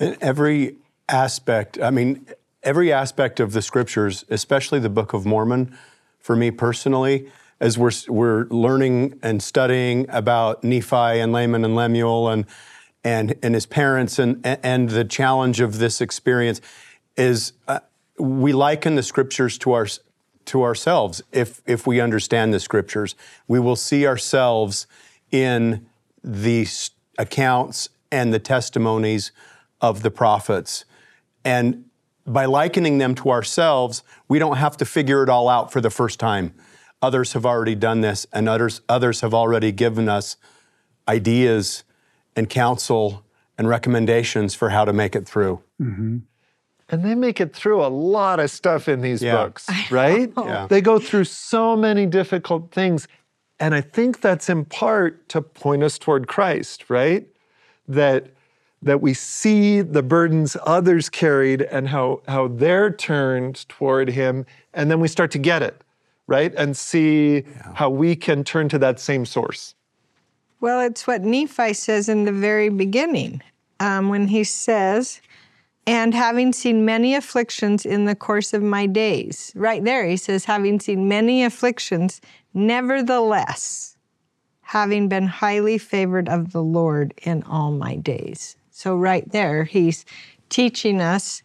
[0.00, 0.76] In every
[1.08, 2.26] aspect, I mean,
[2.62, 5.76] every aspect of the scriptures, especially the Book of Mormon,
[6.18, 7.30] for me personally,
[7.64, 12.44] as we're, we're learning and studying about Nephi and Laman and Lemuel and,
[13.02, 16.60] and, and his parents and, and the challenge of this experience,
[17.16, 17.80] is uh,
[18.18, 19.86] we liken the scriptures to, our,
[20.44, 21.22] to ourselves.
[21.32, 23.14] If, if we understand the scriptures,
[23.48, 24.86] we will see ourselves
[25.30, 25.86] in
[26.22, 26.66] the
[27.16, 29.32] accounts and the testimonies
[29.80, 30.84] of the prophets.
[31.46, 31.86] And
[32.26, 35.90] by likening them to ourselves, we don't have to figure it all out for the
[35.90, 36.52] first time.
[37.04, 40.38] Others have already done this, and others, others have already given us
[41.06, 41.84] ideas
[42.34, 43.22] and counsel
[43.58, 45.60] and recommendations for how to make it through.
[45.78, 46.18] Mm-hmm.
[46.88, 49.36] And they make it through a lot of stuff in these Yeah.
[49.36, 50.32] books, right?
[50.34, 50.66] Yeah.
[50.66, 53.06] They go through so many difficult things.
[53.60, 57.26] And I think that's in part to point us toward Christ, right?
[57.86, 58.28] That
[58.80, 64.90] that we see the burdens others carried and how how they're turned toward him and
[64.90, 65.83] then we start to get it,
[66.26, 66.54] right?
[66.56, 69.74] And see how we can turn to that same source.
[70.60, 73.42] Well, it's what Nephi says in the very beginning
[73.80, 75.20] um, when he says,
[75.86, 79.52] and having seen many afflictions in the course of my days.
[79.54, 82.20] Right there, he says, having seen many afflictions,
[82.54, 83.96] nevertheless,
[84.62, 88.56] having been highly favored of the Lord in all my days.
[88.70, 90.06] So, right there, he's
[90.48, 91.42] teaching us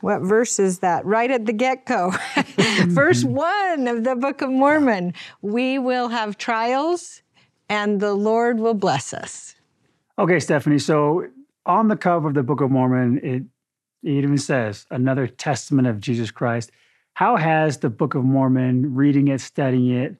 [0.00, 1.04] what verse is that?
[1.04, 2.12] Right at the get go.
[2.86, 5.14] verse one of the Book of Mormon.
[5.42, 7.22] We will have trials
[7.68, 9.54] and the Lord will bless us.
[10.18, 10.78] Okay, Stephanie.
[10.78, 11.26] So
[11.64, 13.42] on the cover of the Book of Mormon, it,
[14.02, 16.70] it even says another testament of Jesus Christ.
[17.14, 20.16] How has the Book of Mormon, reading it, studying it,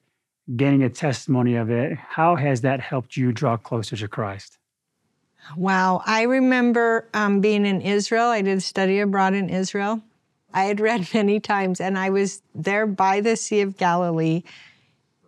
[0.55, 4.57] gaining a testimony of it, how has that helped you draw closer to Christ?
[5.55, 6.01] Wow.
[6.05, 8.27] I remember um, being in Israel.
[8.27, 10.01] I did study abroad in Israel.
[10.53, 14.43] I had read many times, and I was there by the Sea of Galilee.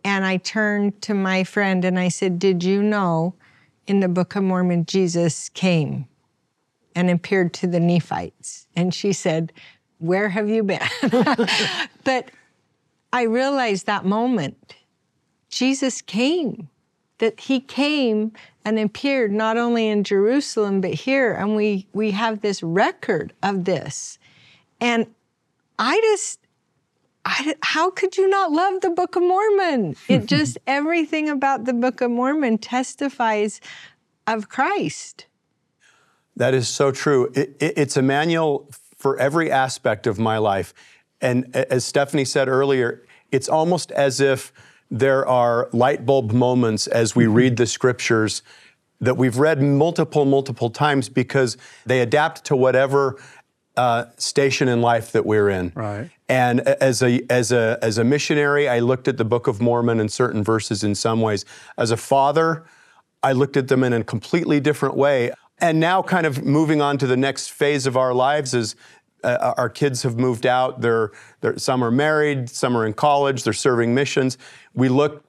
[0.03, 3.36] And I turned to my friend and I said, Did you know
[3.86, 6.08] in the Book of Mormon, Jesus came
[6.95, 8.67] and appeared to the Nephites?
[8.75, 9.51] And she said,
[9.99, 10.88] Where have you been?
[12.03, 12.32] but
[13.12, 14.75] I realized that moment,
[15.49, 16.69] Jesus came
[17.19, 18.32] that he came
[18.69, 23.65] and appeared not only in Jerusalem but here and we we have this record of
[23.65, 24.19] this
[24.79, 25.08] and
[25.79, 26.39] I just
[27.25, 29.95] I, how could you not love the Book of Mormon?
[30.10, 33.60] It just everything about the Book of Mormon testifies
[34.27, 35.25] of Christ.
[36.36, 37.32] That is so true.
[37.36, 40.73] It, it- it's a manual for every aspect of my life.
[41.21, 44.53] And as Stephanie said earlier, it's almost as if
[44.91, 48.41] there are light bulb moments as we read the scriptures
[48.99, 53.21] that we've read multiple, multiple times because they adapt to whatever
[53.78, 55.71] uh, station in life that we're in.
[55.75, 56.10] Right.
[56.28, 59.99] And as a as a as a missionary, I looked at the Book of Mormon
[59.99, 61.45] and certain verses in some ways.
[61.78, 62.65] As a father,
[63.23, 65.32] I looked at them in a completely different way.
[65.60, 68.75] And now, kind of moving on to the next phase of our lives, is
[69.21, 70.80] Uh, our kids have moved out.
[70.82, 74.38] They're, they're, some are married, some are in college, they're serving missions.
[74.80, 75.24] We look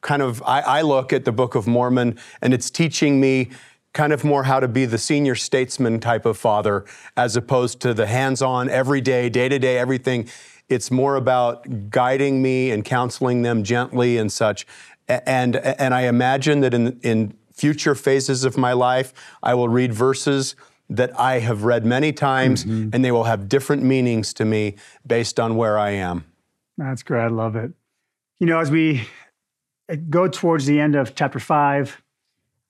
[0.00, 3.50] kind of, I, I look at the Book of Mormon and it's teaching me
[3.92, 6.84] kind of more how to be the senior statesman type of father
[7.16, 10.28] as opposed to the hands on, everyday, day to day, everything.
[10.68, 14.66] It's more about guiding me and counseling them gently and such.
[15.08, 19.12] And, and I imagine that in, in future phases of my life,
[19.42, 20.56] I will read verses
[20.88, 22.90] that I have read many times mm-hmm.
[22.92, 26.24] and they will have different meanings to me based on where I am.
[26.78, 27.24] That's great.
[27.24, 27.72] I love it.
[28.42, 29.06] You know, as we
[29.88, 32.02] uh, go towards the end of chapter five,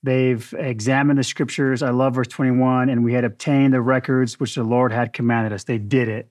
[0.03, 1.83] they've examined the scriptures.
[1.83, 5.51] I love verse 21 and we had obtained the records which the Lord had commanded
[5.51, 5.65] us.
[5.65, 6.29] They did it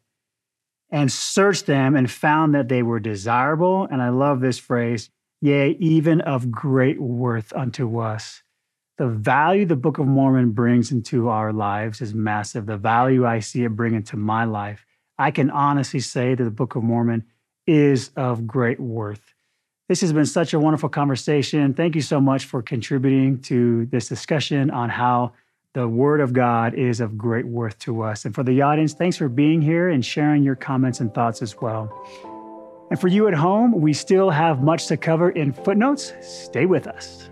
[0.91, 3.87] and searched them and found that they were desirable.
[3.89, 5.09] And I love this phrase,
[5.41, 8.43] yea, even of great worth unto us.
[8.99, 12.67] The value the Book of Mormon brings into our lives is massive.
[12.67, 14.85] The value I see it bring into my life,
[15.17, 17.25] I can honestly say that the Book of Mormon
[17.65, 19.30] is of great worth.
[19.91, 21.73] This has been such a wonderful conversation.
[21.73, 25.33] Thank you so much for contributing to this discussion on how
[25.73, 28.23] the Word of God is of great worth to us.
[28.23, 31.57] And for the audience, thanks for being here and sharing your comments and thoughts as
[31.59, 31.91] well.
[32.89, 36.13] And for you at home, we still have much to cover in footnotes.
[36.21, 37.29] Stay with us.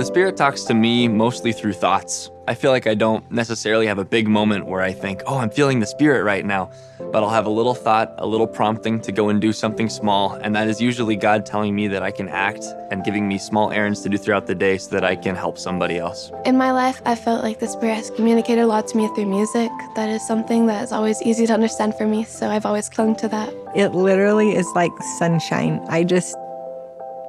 [0.00, 2.30] The Spirit talks to me mostly through thoughts.
[2.48, 5.50] I feel like I don't necessarily have a big moment where I think, oh, I'm
[5.50, 6.70] feeling the Spirit right now,
[7.12, 10.32] but I'll have a little thought, a little prompting to go and do something small,
[10.32, 13.72] and that is usually God telling me that I can act and giving me small
[13.72, 16.32] errands to do throughout the day so that I can help somebody else.
[16.46, 19.26] In my life, I felt like the Spirit has communicated a lot to me through
[19.26, 19.70] music.
[19.96, 23.16] That is something that is always easy to understand for me, so I've always clung
[23.16, 23.52] to that.
[23.76, 25.84] It literally is like sunshine.
[25.90, 26.34] I just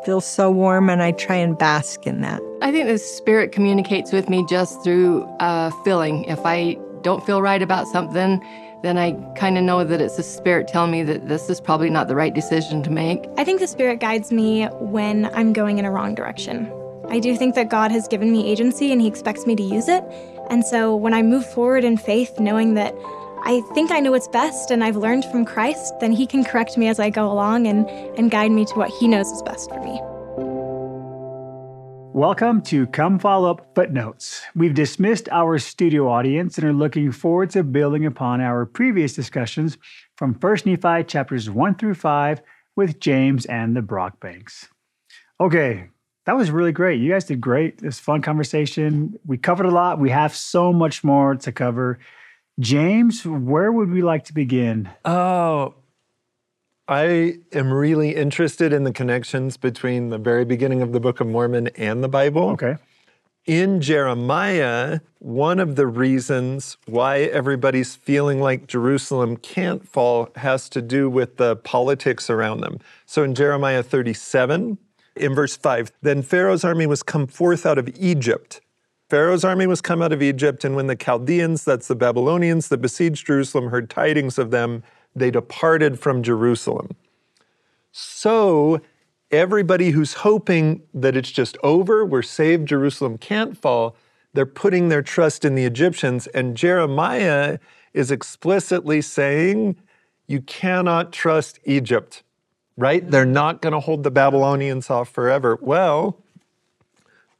[0.05, 2.41] feels so warm, and I try and bask in that.
[2.61, 6.25] I think the spirit communicates with me just through uh, feeling.
[6.25, 8.43] If I don't feel right about something,
[8.83, 11.89] then I kind of know that it's the spirit telling me that this is probably
[11.89, 13.25] not the right decision to make.
[13.37, 16.71] I think the spirit guides me when I'm going in a wrong direction.
[17.09, 19.87] I do think that God has given me agency and He expects me to use
[19.87, 20.03] it.
[20.49, 22.95] And so when I move forward in faith, knowing that
[23.43, 26.77] I think I know what's best and I've learned from Christ, then He can correct
[26.77, 29.67] me as I go along and, and guide me to what He knows is best
[29.71, 29.99] for me.
[32.13, 34.43] Welcome to Come Follow Up Footnotes.
[34.55, 39.79] We've dismissed our studio audience and are looking forward to building upon our previous discussions
[40.17, 42.43] from 1 Nephi chapters 1 through 5
[42.75, 44.67] with James and the Brockbanks.
[45.39, 45.89] Okay,
[46.27, 47.01] that was really great.
[47.01, 47.81] You guys did great.
[47.81, 49.19] Was fun conversation.
[49.25, 49.97] We covered a lot.
[49.97, 51.97] We have so much more to cover.
[52.61, 54.87] James, where would we like to begin?
[55.03, 55.73] Oh,
[56.87, 61.25] I am really interested in the connections between the very beginning of the Book of
[61.25, 62.49] Mormon and the Bible.
[62.51, 62.75] Okay.
[63.47, 70.83] In Jeremiah, one of the reasons why everybody's feeling like Jerusalem can't fall has to
[70.83, 72.77] do with the politics around them.
[73.07, 74.77] So in Jeremiah 37,
[75.15, 78.61] in verse 5, then Pharaoh's army was come forth out of Egypt
[79.11, 82.77] Pharaoh's army was come out of Egypt, and when the Chaldeans, that's the Babylonians that
[82.77, 86.95] besieged Jerusalem, heard tidings of them, they departed from Jerusalem.
[87.91, 88.79] So,
[89.29, 93.97] everybody who's hoping that it's just over, we're saved, Jerusalem can't fall,
[94.31, 96.27] they're putting their trust in the Egyptians.
[96.27, 97.59] And Jeremiah
[97.93, 99.75] is explicitly saying,
[100.27, 102.23] you cannot trust Egypt,
[102.77, 103.11] right?
[103.11, 105.59] They're not going to hold the Babylonians off forever.
[105.61, 106.17] Well,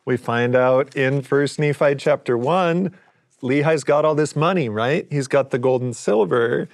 [0.05, 2.95] we find out in First Nephi chapter 1,
[3.41, 5.07] Lehi's got all this money, right?
[5.09, 6.67] He's got the gold and silver.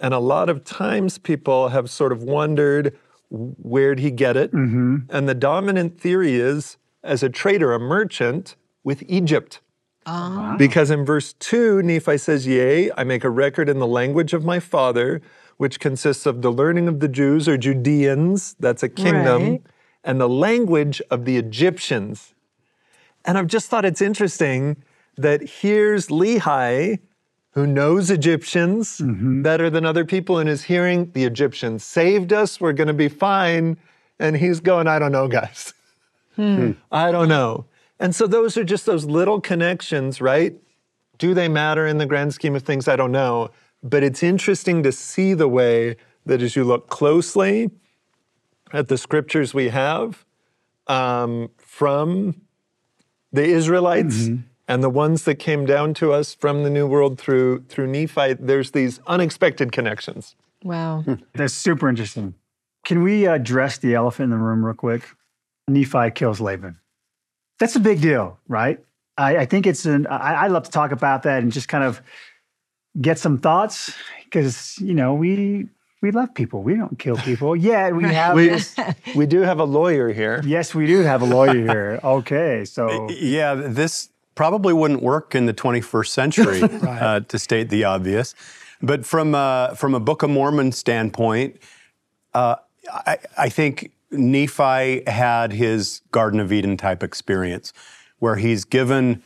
[0.00, 2.96] And a lot of times people have sort of wondered
[3.30, 4.52] where'd he get it?
[4.52, 4.96] Mm-hmm.
[5.08, 9.60] And the dominant theory is as a trader, a merchant with Egypt.
[10.04, 10.56] Oh.
[10.58, 14.44] Because in verse 2, Nephi says, Yea, I make a record in the language of
[14.44, 15.22] my father,
[15.56, 19.62] which consists of the learning of the Jews or Judeans, that's a kingdom, right.
[20.02, 22.31] and the language of the Egyptians.
[23.24, 24.82] And I've just thought it's interesting
[25.16, 26.98] that here's Lehi,
[27.50, 29.42] who knows Egyptians mm-hmm.
[29.42, 33.08] better than other people and is hearing the Egyptians saved us, we're going to be
[33.08, 33.76] fine.
[34.18, 35.74] And he's going, I don't know, guys.
[36.36, 36.72] Hmm.
[36.92, 37.66] I don't know.
[38.00, 40.56] And so those are just those little connections, right?
[41.18, 42.88] Do they matter in the grand scheme of things?
[42.88, 43.50] I don't know.
[43.82, 47.70] But it's interesting to see the way that as you look closely
[48.72, 50.24] at the scriptures we have
[50.86, 52.41] um, from
[53.32, 54.42] the Israelites mm-hmm.
[54.68, 58.34] and the ones that came down to us from the New World through through Nephi,
[58.34, 60.36] there's these unexpected connections.
[60.62, 61.02] Wow.
[61.02, 61.14] Hmm.
[61.34, 62.34] That's super interesting.
[62.84, 65.04] Can we address the elephant in the room real quick?
[65.68, 66.78] Nephi kills Laban.
[67.58, 68.78] That's a big deal, right?
[69.16, 71.84] I, I think it's an, I, I love to talk about that and just kind
[71.84, 72.02] of
[73.00, 75.68] get some thoughts because you know we
[76.02, 76.62] we love people.
[76.62, 77.56] We don't kill people.
[77.56, 78.76] Yeah, we have We, this.
[79.16, 80.42] we do have a lawyer here.
[80.44, 82.00] Yes, we do have a lawyer here.
[82.02, 87.84] Okay, so Yeah, this probably wouldn't work in the 21st century, uh, to state the
[87.84, 88.34] obvious.
[88.82, 91.58] But from uh, from a Book of Mormon standpoint,
[92.34, 92.56] uh,
[92.90, 97.72] I, I think Nephi had his Garden of Eden type experience,
[98.18, 99.22] where he's given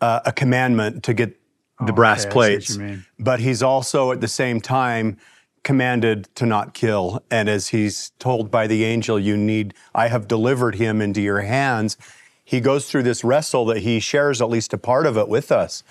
[0.00, 1.38] uh, a commandment to get
[1.80, 5.16] the Oh, brass okay, I see what plates, but he's also at the same time
[5.62, 7.22] commanded to not kill.
[7.30, 11.40] And as he's told by the angel, you need, I have delivered him into your
[11.40, 11.96] hands.
[12.44, 15.52] He goes through this wrestle that he shares at least a part of it with
[15.52, 15.82] us.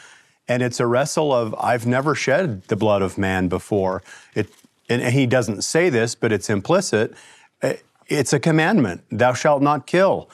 [0.48, 4.02] And it's a wrestle of, I've never shed the blood of man before.
[4.34, 4.50] It,
[4.90, 7.14] and he doesn't say this, but it's implicit.
[7.62, 7.74] Uh,
[8.10, 10.30] It's a commandment, thou shalt not kill.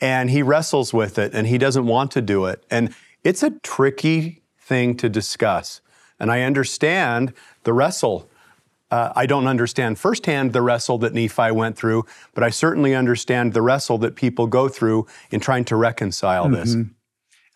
[0.00, 2.62] And he wrestles with it and he doesn't want to do it.
[2.70, 5.80] And it's a tricky thing to discuss.
[6.20, 8.28] And I understand the wrestle.
[8.90, 13.52] Uh, I don't understand firsthand the wrestle that Nephi went through, but I certainly understand
[13.52, 16.74] the wrestle that people go through in trying to reconcile this.
[16.74, 16.90] Mhm.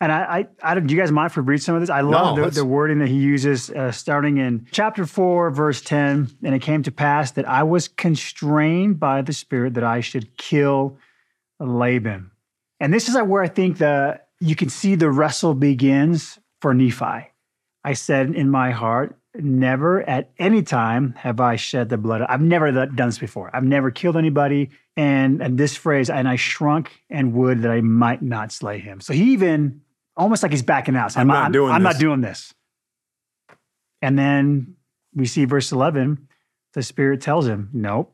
[0.01, 1.89] And I, I, I don't, do you guys mind if we read some of this?
[1.91, 5.79] I love No, the, the wording that he uses, uh, starting in chapter four, verse
[5.79, 6.27] ten.
[6.43, 10.35] And it came to pass that I was constrained by the Spirit that I should
[10.37, 10.97] kill
[11.59, 12.31] Laban.
[12.79, 17.29] And this is where I think the you can see the wrestle begins for Nephi.
[17.83, 22.21] I said in my heart, never at any time have I shed the blood.
[22.21, 23.49] I've never done this before.
[23.55, 24.69] I've never killed anybody.
[24.97, 28.99] And, and this phrase, and I shrunk and would that I might not slay him.
[28.99, 29.81] So he even
[30.17, 31.13] almost like he's backing out.
[31.13, 32.53] saying, I'm not doing I'm this." not doing this.
[34.01, 34.75] And then
[35.13, 36.27] we see verse 11.
[36.73, 38.13] The Spirit tells him, Nope.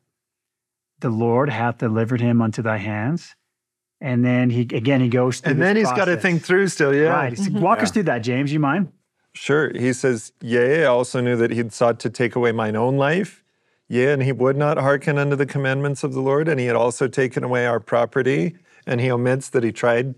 [1.00, 3.36] The Lord hath delivered him unto thy hands.
[4.02, 6.68] And then he again he goes through And this then he's got to think through
[6.68, 7.10] still, yeah.
[7.10, 7.34] Right.
[7.38, 8.52] He's- Walk us through that, James.
[8.52, 8.92] You mind?
[9.38, 9.72] Sure.
[9.74, 13.44] He says, Yea, I also knew that he'd sought to take away mine own life.
[13.88, 16.76] Yea, and he would not hearken unto the commandments of the Lord, and he had
[16.76, 18.56] also taken away our property.
[18.86, 20.16] And he omits that he tried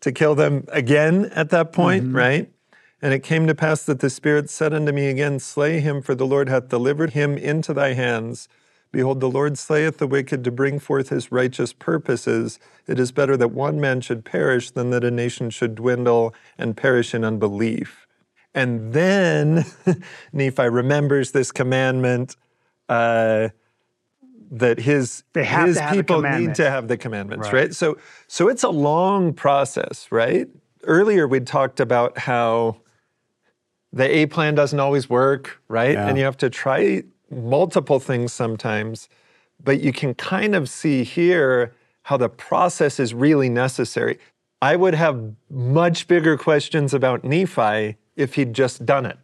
[0.00, 2.16] to kill them again at that point, mm-hmm.
[2.16, 2.50] right?
[3.02, 6.14] And it came to pass that the Spirit said unto me again, Slay him, for
[6.14, 8.48] the Lord hath delivered him into thy hands.
[8.92, 12.60] Behold, the Lord slayeth the wicked to bring forth his righteous purposes.
[12.86, 16.76] It is better that one man should perish than that a nation should dwindle and
[16.76, 18.03] perish in unbelief.
[18.54, 19.64] And then
[20.32, 22.36] Nephi remembers this commandment
[22.88, 23.48] uh,
[24.50, 27.54] that his, his people need to have the commandments, Right.
[27.54, 27.74] right?
[27.74, 27.98] So,
[28.28, 30.48] so it's a long process, right?
[30.84, 32.76] Earlier, we talked about how
[33.92, 35.92] the A plan doesn't always work, right?
[35.94, 36.08] Yeah.
[36.08, 39.08] And you have to try multiple things sometimes.
[39.62, 44.18] But you can kind of see here how the process is really necessary.
[44.62, 49.18] I would have much bigger questions about Nephi if he'd just done it,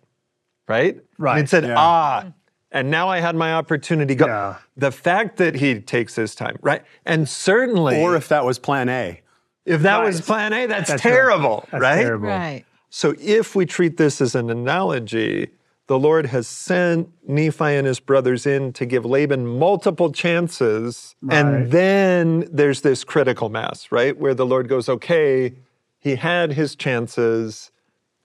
[0.68, 1.00] right?
[1.18, 1.74] Right, He'd said, yeah.
[1.78, 2.32] ah,
[2.72, 4.14] and now I had my opportunity.
[4.14, 4.26] Go.
[4.26, 4.56] Yeah.
[4.76, 6.82] The fact that he takes his time, right?
[7.06, 9.20] And certainly, Or if that was plan A.
[9.64, 10.06] if that Right.
[10.06, 11.10] was plan A, that's, That's right.
[11.12, 12.02] terrible, That's right?
[12.02, 12.28] terrible.
[12.28, 12.64] Right.
[12.90, 15.48] So if we treat this as an analogy,
[15.90, 21.16] the Lord has sent Nephi and his brothers in to give Laban multiple chances.
[21.20, 21.38] Right.
[21.38, 24.16] And then there's this critical mass, right?
[24.16, 25.52] Where the Lord goes, okay,
[25.98, 27.72] he had his chances,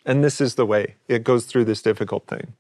[0.06, 2.54] and this is the way it goes through this difficult thing.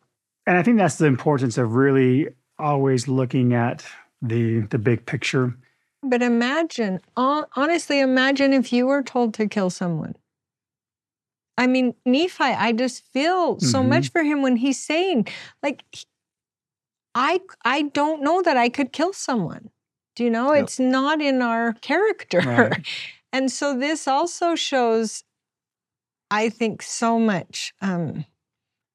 [0.47, 3.85] And I think that's the importance of really always looking at
[4.23, 5.53] the the big picture.
[6.01, 10.15] But imagine, honestly, imagine if you were told to kill someone.
[11.57, 13.89] I mean, Nephi, I just feel so Mhm.
[13.89, 15.27] much for him when he's saying,
[15.63, 15.83] like,
[17.13, 19.69] I I don't know that I could kill someone.
[20.15, 20.53] Do you know?
[20.53, 20.63] Yep.
[20.63, 22.39] It's not in our character.
[22.39, 22.85] Right.
[23.33, 25.23] and so this also shows,
[26.31, 28.25] I think, so much um,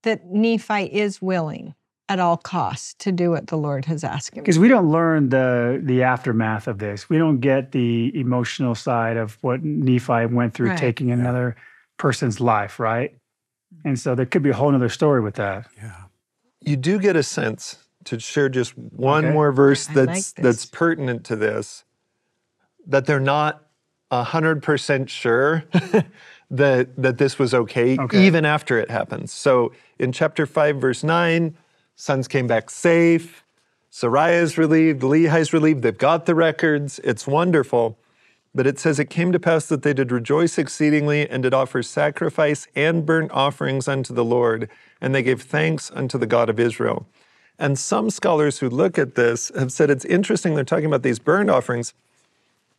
[0.03, 1.75] that Nephi is willing
[2.09, 4.43] at all costs to do what the Lord has asked him.
[4.43, 7.09] Because we don't learn the the aftermath of this.
[7.09, 10.79] We don't get the emotional side of what Nephi went through Right.
[10.79, 11.57] taking another
[12.01, 13.12] person's life, right?
[13.12, 13.88] Mm-hmm.
[13.88, 15.66] And so there could be a whole other story with that.
[15.76, 16.05] Yeah.
[16.61, 19.32] You do get a sense to share just one Okay.
[19.34, 20.44] more verse I like that's this.
[20.44, 21.84] that's pertinent to this,
[22.86, 23.62] that they're not
[24.11, 25.64] hundred percent sure
[26.51, 28.26] that that this was okay, Okay.
[28.26, 29.30] even after it happens.
[29.32, 31.57] So in chapter five, verse nine,
[31.96, 33.44] sons came back safe.
[33.92, 37.98] Sariah is relieved, Lehi's relieved, they've got the records, it's wonderful.
[38.55, 41.82] But it says, It came to pass that they did rejoice exceedingly and did offer
[41.82, 44.68] sacrifice and burnt offerings unto the Lord,
[45.01, 47.07] and they gave thanks unto the God of Israel.
[47.59, 51.18] And some scholars who look at this have said it's interesting they're talking about these
[51.18, 51.94] burnt offerings.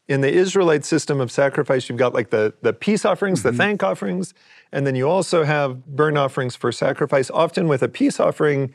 [0.07, 3.57] in the Israelite system of sacrifice, you've got like the, the peace offerings, the mm-hmm.
[3.59, 4.34] thank offerings,
[4.74, 7.30] and then you also have burnt offerings for sacrifice.
[7.30, 8.74] Often with a peace offering,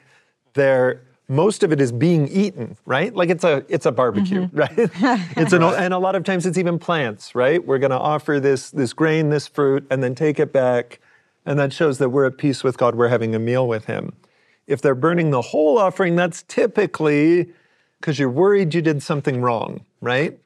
[0.54, 3.14] there most of it is being eaten, right?
[3.14, 4.56] Like it's a it's a barbecue, mm-hmm.
[4.56, 4.70] right?
[5.36, 7.64] it's an and a lot of times it's even plants, right?
[7.64, 11.00] We're going to offer this this grain, this fruit, and then take it back,
[11.44, 12.94] and that shows that we're at peace with God.
[12.94, 14.12] We're having a meal with Him.
[14.66, 17.52] If they're burning the whole offering, that's typically
[18.00, 20.38] because you're worried you did something wrong, right?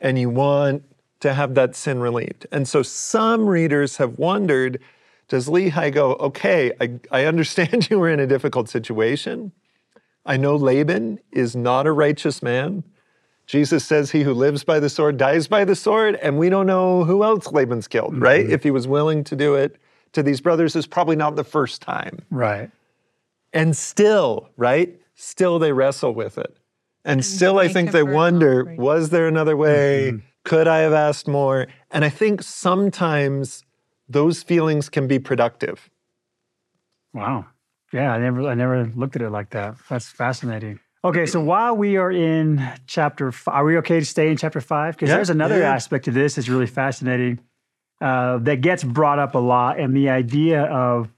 [0.00, 0.82] And you want
[1.20, 2.46] to have that sin relieved.
[2.50, 4.80] And so some readers have wondered
[5.28, 9.52] does Lehi go, okay, I, I understand you were in a difficult situation.
[10.24, 12.84] I know Laban is not a righteous man.
[13.46, 16.66] Jesus says he who lives by the sword dies by the sword, and we don't
[16.66, 18.22] know who else Laban's killed, mm-hmm.
[18.22, 18.48] right?
[18.48, 19.76] If he was willing to do it
[20.12, 22.20] to these brothers, is probably not the first time.
[22.30, 22.70] Right.
[23.52, 24.98] And still, right?
[25.14, 26.56] Still they wrestle with it.
[27.04, 28.80] And still I think they wonder, offering.
[28.80, 30.12] was there another way?
[30.12, 30.26] Mm-hmm.
[30.44, 31.66] Could I have asked more?
[31.90, 33.64] And I think sometimes
[34.08, 35.90] those feelings can be productive.
[37.12, 37.46] Wow.
[37.92, 39.76] Yeah, I never I never looked at it like that.
[39.88, 40.80] That's fascinating.
[41.04, 44.60] Okay, so while we are in chapter, f- are we okay to stay in chapter
[44.60, 44.94] five?
[44.94, 45.74] Because Yeah, there's another yeah.
[45.74, 47.40] aspect to this that's really fascinating
[48.00, 51.08] uh, that gets brought up a lot, and the idea of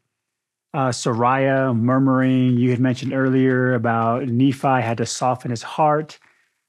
[0.72, 2.56] uh, Sariah murmuring.
[2.56, 6.18] You had mentioned earlier about Nephi had to soften his heart,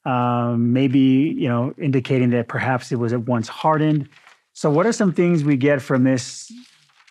[0.05, 4.09] um, maybe you know indicating that perhaps it was at once hardened.
[4.53, 6.51] So, what are some things we get from this?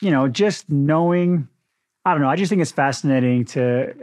[0.00, 1.48] You know, just knowing.
[2.04, 2.28] I don't know.
[2.28, 3.94] I just think it's fascinating to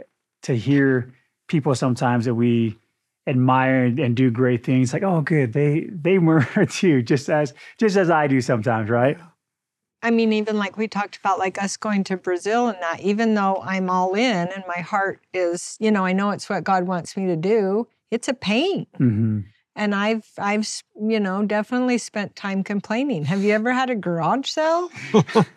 [0.42, 1.12] to hear
[1.48, 2.78] people sometimes that we
[3.26, 4.92] admire and, do great things.
[4.92, 9.18] Like, oh, good, they they murder too, just as just as I do sometimes, right?
[10.04, 13.34] I mean, even like we talked about, like us going to Brazil and that, even
[13.34, 16.88] though I'm all in and my heart is, you know, I know it's what God
[16.88, 18.88] wants me to do, it's a pain.
[18.98, 19.40] Mm-hmm.
[19.74, 20.68] And I've, I've,
[21.00, 23.24] you know, definitely spent time complaining.
[23.24, 24.90] Have you ever had a garage sale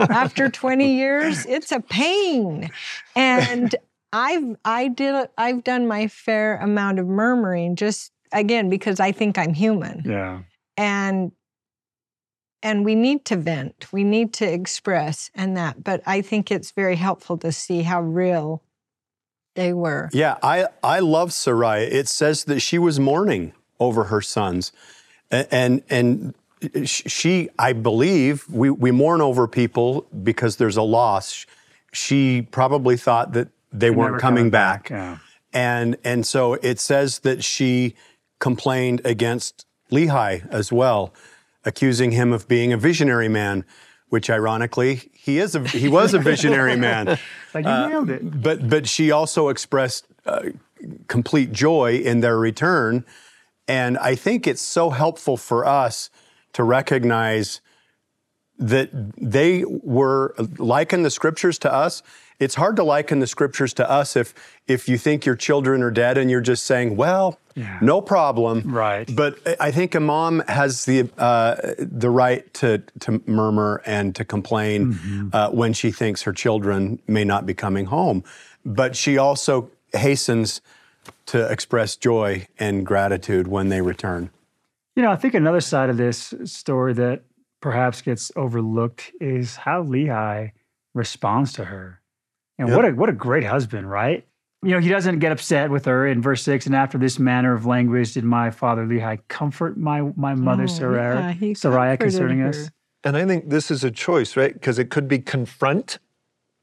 [0.10, 1.46] after 20 years?
[1.46, 2.72] It's a pain.
[3.16, 3.76] And
[4.14, 9.38] I've, I did, I've done my fair amount of murmuring just again, because I think
[9.38, 10.42] I'm human Yeah.
[10.78, 11.32] and
[12.64, 16.72] and we need to vent we need to express and that but i think it's
[16.72, 18.64] very helpful to see how real
[19.56, 21.88] they were Yeah, I, I love Sariah.
[21.90, 24.72] It says that she was mourning over her sons.
[25.32, 26.34] And, and
[26.86, 31.46] she, I believe, we, we mourn over people because there's a loss.
[31.92, 34.90] She probably thought that they weren't coming coming back.
[34.90, 35.18] back, yeah.
[35.54, 37.96] And, and so it says that she
[38.40, 41.14] complained against Lehi as well,
[41.64, 43.64] accusing him of being a visionary man,
[44.10, 47.18] which ironically, he, is a, he was a visionary man.
[47.54, 48.42] Like you nailed it.
[48.42, 50.50] But but she also expressed uh,
[51.08, 53.06] complete joy in their return,
[53.68, 56.10] and I think it's so helpful for us
[56.54, 57.62] to recognize
[58.58, 62.02] that they were liken the scriptures to us.
[62.40, 64.34] It's hard to liken the scriptures to us if
[64.68, 67.78] if you think your children are dead and you're just saying, "Well, Yeah.
[67.82, 69.10] no problem." Right.
[69.14, 74.24] But I- think a mom has the uh, the right to to murmur and to
[74.26, 75.30] complain Mm-hmm.
[75.34, 78.24] uh, when she thinks her children may not be coming home.
[78.66, 80.62] But she also hastens
[81.28, 84.30] to express joy and gratitude when they return.
[84.96, 87.24] You know, I think another side of this story that
[87.62, 90.52] perhaps gets overlooked is how Lehi
[90.94, 92.02] responds to her.
[92.58, 92.76] And Yep.
[92.78, 94.26] what a what a great husband, right?
[94.64, 96.66] You know, he doesn't get upset with her in verse six.
[96.66, 100.68] And after this manner of language, did my father Lehi comfort my my mother Oh,
[100.68, 102.50] Sarah, yeah, he Sariah concerning her.
[102.50, 102.70] us?
[103.04, 104.54] And I think this is a choice, right?
[104.54, 106.00] Because it could be confront,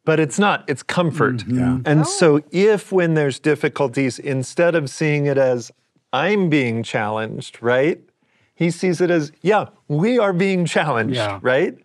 [0.04, 1.44] but it's not, it's comfort.
[1.46, 1.78] Yeah.
[1.84, 2.04] And oh.
[2.04, 5.70] so, if when there's difficulties, instead of seeing it as
[6.12, 8.00] I'm being challenged, right?
[8.54, 11.38] He sees it as, yeah, we are being challenged, Yeah.
[11.42, 11.76] right?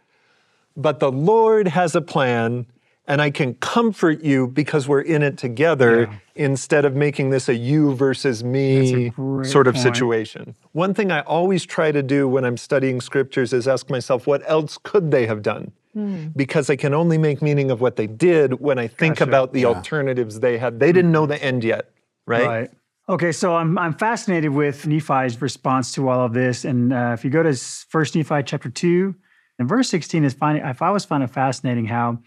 [0.75, 2.65] But the Lord has a plan,
[3.07, 6.13] and I can comfort you because we're in it together Yeah.
[6.35, 9.11] instead of making this a you versus me
[9.43, 9.83] sort of point.
[9.83, 10.55] situation.
[10.73, 14.43] One thing I always try to do when I'm studying scriptures is ask myself, what
[14.45, 15.71] else could they have done?
[16.35, 19.29] Because I can only make meaning of what they did when I think Gotcha.
[19.29, 20.79] about the alternatives they had.
[20.79, 21.89] They didn't know the end yet,
[22.25, 22.45] right?
[22.45, 22.71] Right.
[23.09, 27.23] Okay, so I'm I'm fascinated with Nephi's response to all of this, and uh, if
[27.23, 27.55] you go to
[27.89, 29.15] First Nephi chapter two,
[29.59, 30.63] and verse 16 is finding.
[30.63, 32.19] I always find it fascinating how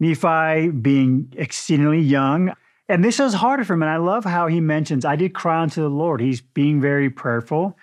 [0.00, 2.54] Nephi, being exceedingly young,
[2.88, 3.82] and this is harder for him.
[3.82, 7.10] And I love how he mentions, "I did cry unto the Lord." He's being very
[7.10, 7.76] prayerful,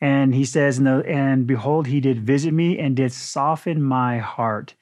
[0.00, 4.74] and he says, "And, behold, he did visit me and did soften my heart,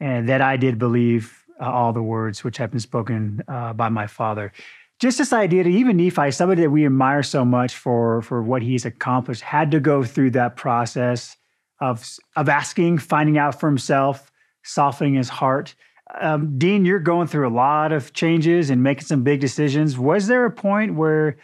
[0.00, 3.88] and that I did believe uh, all the words which have been spoken uh, by
[3.88, 4.52] my father."
[4.98, 8.62] just this idea that even Nephi, somebody that we admire so much for for what
[8.62, 11.36] he's accomplished, had to go through that process
[11.80, 14.30] of of asking, finding out for himself,
[14.64, 15.74] softening his heart.
[16.20, 19.98] Um, Dean, you're going through a lot of changes and making some big decisions.
[19.98, 21.36] Was there a point where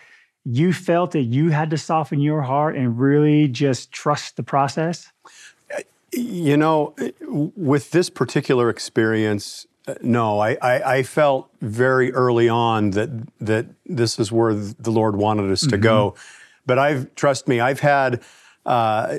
[0.44, 5.12] you felt that you had to soften your heart and really just trust the process?
[6.12, 6.94] You know,
[7.28, 9.66] with this particular experience,
[10.02, 15.16] no, I, I, I, felt very early on that that this is where the Lord
[15.16, 15.82] wanted us to mm-hmm.
[15.82, 16.14] go.
[16.66, 18.22] But I've trust me, I've had
[18.64, 19.18] uh,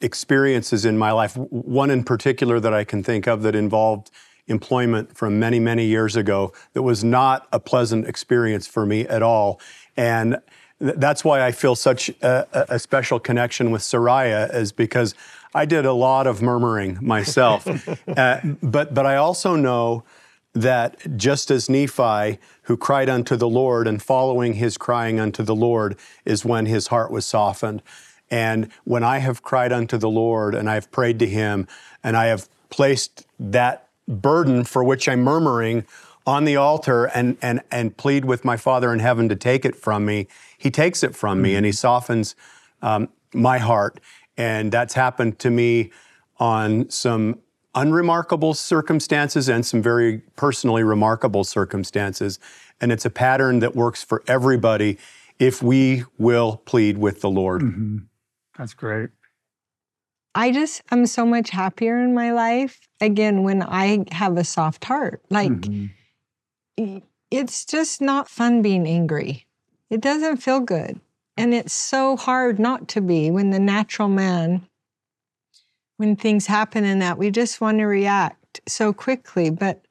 [0.00, 1.36] experiences in my life.
[1.36, 4.10] One in particular that I can think of that involved
[4.48, 9.22] employment from many many years ago that was not a pleasant experience for me at
[9.22, 9.60] all,
[9.96, 10.38] and
[10.78, 15.14] that's why I feel such a, a special connection with Sariah, is because
[15.54, 17.66] I did a lot of murmuring myself.
[18.08, 20.04] uh, but, but I also know
[20.52, 25.54] that just as Nephi, who cried unto the Lord, and following his crying unto the
[25.54, 27.82] Lord, is when his heart was softened.
[28.30, 31.68] And when I have cried unto the Lord and I have prayed to him
[32.02, 35.84] and I have placed that burden for which I'm murmuring
[36.26, 39.76] on the altar and, and, and plead with my Father in heaven to take it
[39.76, 40.26] from me,
[40.58, 42.34] he takes it from me and he softens
[42.82, 44.00] um, my heart.
[44.36, 45.92] And that's happened to me
[46.38, 47.38] on some
[47.74, 52.38] unremarkable circumstances and some very personally remarkable circumstances.
[52.80, 54.98] And it's a pattern that works for everybody
[55.38, 57.62] if we will plead with the Lord.
[57.62, 57.98] Mm-hmm.
[58.58, 59.10] That's great.
[60.34, 64.84] I just am so much happier in my life again when I have a soft
[64.84, 65.22] heart.
[65.30, 65.86] Like, mm-hmm.
[67.30, 69.46] It's just not fun being angry.
[69.90, 71.00] It doesn't feel good.
[71.36, 74.66] And it's so hard not to be when the natural man,
[75.98, 79.50] when things happen in that, we just want to react so quickly.
[79.50, 79.82] But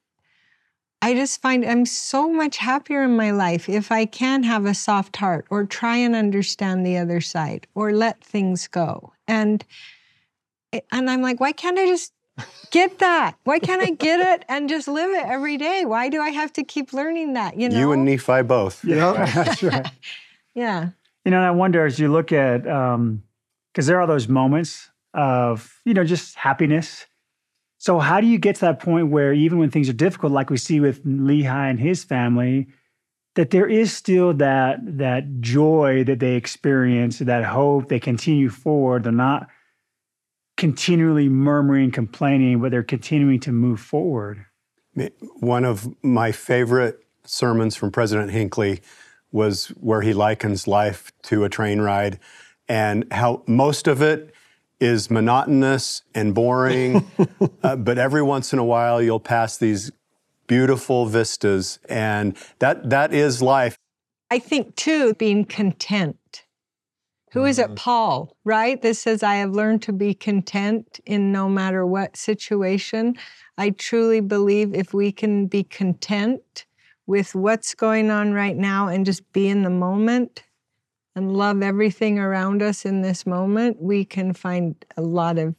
[1.02, 4.74] I just find I'm so much happier in my life if I can have a
[4.74, 9.14] soft heart or try and understand the other side or let things go.
[9.28, 9.64] And
[10.74, 12.12] eh, and I'm like, why can't I just
[12.72, 13.36] get that?
[13.44, 15.86] Why can't I get it and just live it every day?
[15.86, 17.58] Why do I have to keep learning that?
[17.58, 18.84] You know, you and Nephi both.
[18.84, 19.88] Yeah, that's right.
[20.56, 20.90] yeah.
[21.24, 23.24] You know, and I wonder as you look at, because um,
[23.74, 27.06] there are those moments of, you know, just happiness.
[27.78, 30.50] So, how do you get to that point where even when things are difficult, like
[30.50, 32.68] we see with Lehi and his family,
[33.36, 39.04] that there is still that that joy that they experience, that hope, they continue forward.
[39.04, 39.48] They're not
[40.58, 44.46] continually murmuring, complaining, but they're continuing to move forward.
[45.40, 48.82] One of my favorite sermons from President Hinckley
[49.32, 52.20] was where he likens life to a train ride
[52.70, 54.34] and how most of it
[54.80, 57.06] is monotonous and boring,
[57.64, 59.92] uh, but every once in a while you'll pass these
[60.48, 63.78] beautiful vistas, and that that is life.
[64.32, 66.18] I think too, being content.
[67.36, 67.66] Who is it?
[67.66, 67.76] Mm-hmm.
[67.76, 68.82] Paul, right?
[68.82, 73.18] This says, I have learned to be content in no matter what situation.
[73.58, 76.66] I truly believe if we can be content
[77.08, 80.44] with what's going on right now and just be in the moment
[81.14, 85.56] and love everything around us in this moment, we can find a lot of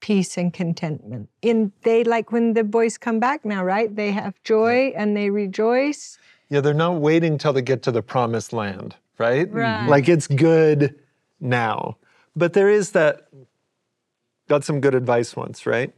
[0.00, 1.28] peace and contentment.
[1.42, 3.94] In they like when the boys come back now, right?
[3.94, 6.16] They have joy and they rejoice.
[6.48, 9.52] Yeah, they're not waiting till they get to the promised land, right?
[9.52, 9.88] Right.
[9.88, 10.94] Like it's good
[11.40, 11.96] now.
[12.36, 13.28] But there is that
[14.48, 15.94] got some good advice once, right?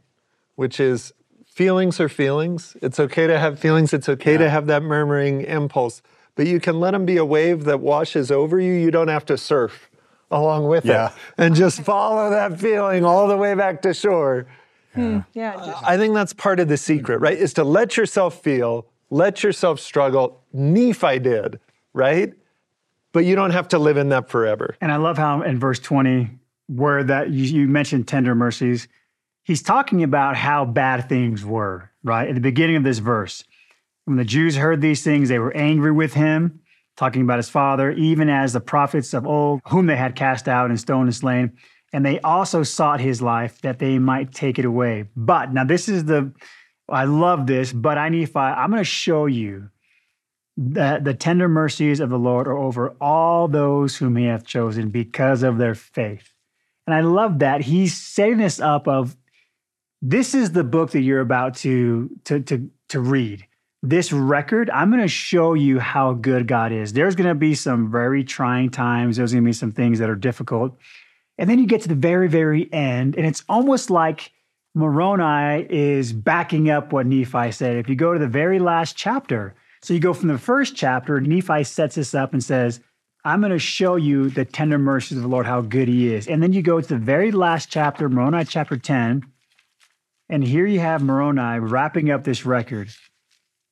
[0.55, 1.13] Which is
[1.45, 2.75] feelings are feelings.
[2.81, 3.93] It's okay to have feelings.
[3.93, 4.39] It's okay yeah.
[4.39, 6.01] to have that murmuring impulse,
[6.35, 8.73] but you can let them be a wave that washes over you.
[8.73, 9.89] You don't have to surf
[10.31, 11.07] along with yeah.
[11.09, 14.47] it and just follow that feeling all the way back to shore.
[14.95, 15.23] Yeah.
[15.33, 17.37] yeah uh, I think that's part of the secret, right?
[17.37, 20.41] Is to let yourself feel, let yourself struggle.
[20.53, 21.59] Nephi did,
[21.93, 22.33] right?
[23.13, 24.75] But you don't have to live in that forever.
[24.79, 26.29] And I love how in verse 20,
[26.67, 28.87] where that you, you mentioned tender mercies,
[29.43, 32.29] he's talking about how bad things were, right?
[32.29, 33.43] At the beginning of this verse.
[34.05, 36.61] When the Jews heard these things, they were angry with him,
[36.97, 40.69] talking about his father, even as the prophets of old, whom they had cast out
[40.69, 41.57] and stoned and slain.
[41.93, 45.05] And they also sought his life that they might take it away.
[45.15, 46.31] But now, this is the,
[46.87, 49.69] I love this, but I Nephi, I'm going to show you
[50.69, 54.89] that the tender mercies of the Lord are over all those whom he hath chosen
[54.89, 56.33] because of their faith.
[56.85, 57.61] And I love that.
[57.61, 59.15] He's setting this up of
[60.01, 63.45] this is the book that you're about to to to to read.
[63.83, 66.93] This record, I'm going to show you how good God is.
[66.93, 69.17] There's going to be some very trying times.
[69.17, 70.77] There's going to be some things that are difficult.
[71.39, 74.31] And then you get to the very, very end, and it's almost like
[74.75, 77.77] Moroni is backing up what Nephi said.
[77.77, 81.19] If you go to the very last chapter, So you go from the first chapter,
[81.19, 82.79] Nephi sets this up and says,
[83.23, 86.27] I'm going to show you the tender mercies of the Lord, how good he is.
[86.27, 89.23] And then you go to the very last chapter, Moroni chapter 10.
[90.29, 92.89] And here you have Moroni wrapping up this record,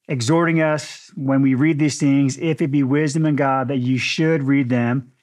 [0.08, 3.98] exhorting us when we read these things, if it be wisdom in God, that you
[3.98, 5.14] should read them,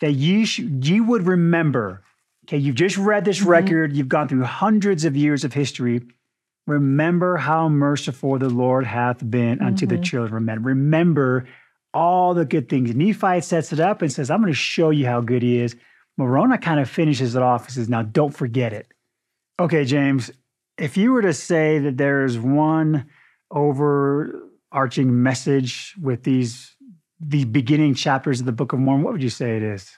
[0.00, 2.02] that ye, sh- ye would remember.
[2.46, 3.48] Okay, you've just read this mm-hmm.
[3.48, 6.02] record, you've gone through hundreds of years of history.
[6.66, 10.02] Remember how merciful the Lord hath been unto the Mhm.
[10.04, 10.62] children of men.
[10.62, 11.44] Remember
[11.92, 12.94] all the good things.
[12.94, 15.76] Nephi sets it up and says, I'm going to show you how good he is.
[16.16, 18.86] Moroni kind of finishes it off and says, Now don't forget it.
[19.60, 20.30] Okay, James,
[20.78, 23.06] if you were to say that there's one
[23.50, 26.76] overarching message with these
[27.24, 29.96] the beginning chapters of the Book of Mormon, what would you say it is?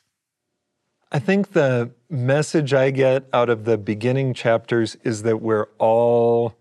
[1.14, 6.56] I think the message I get out of the beginning chapters is that we're all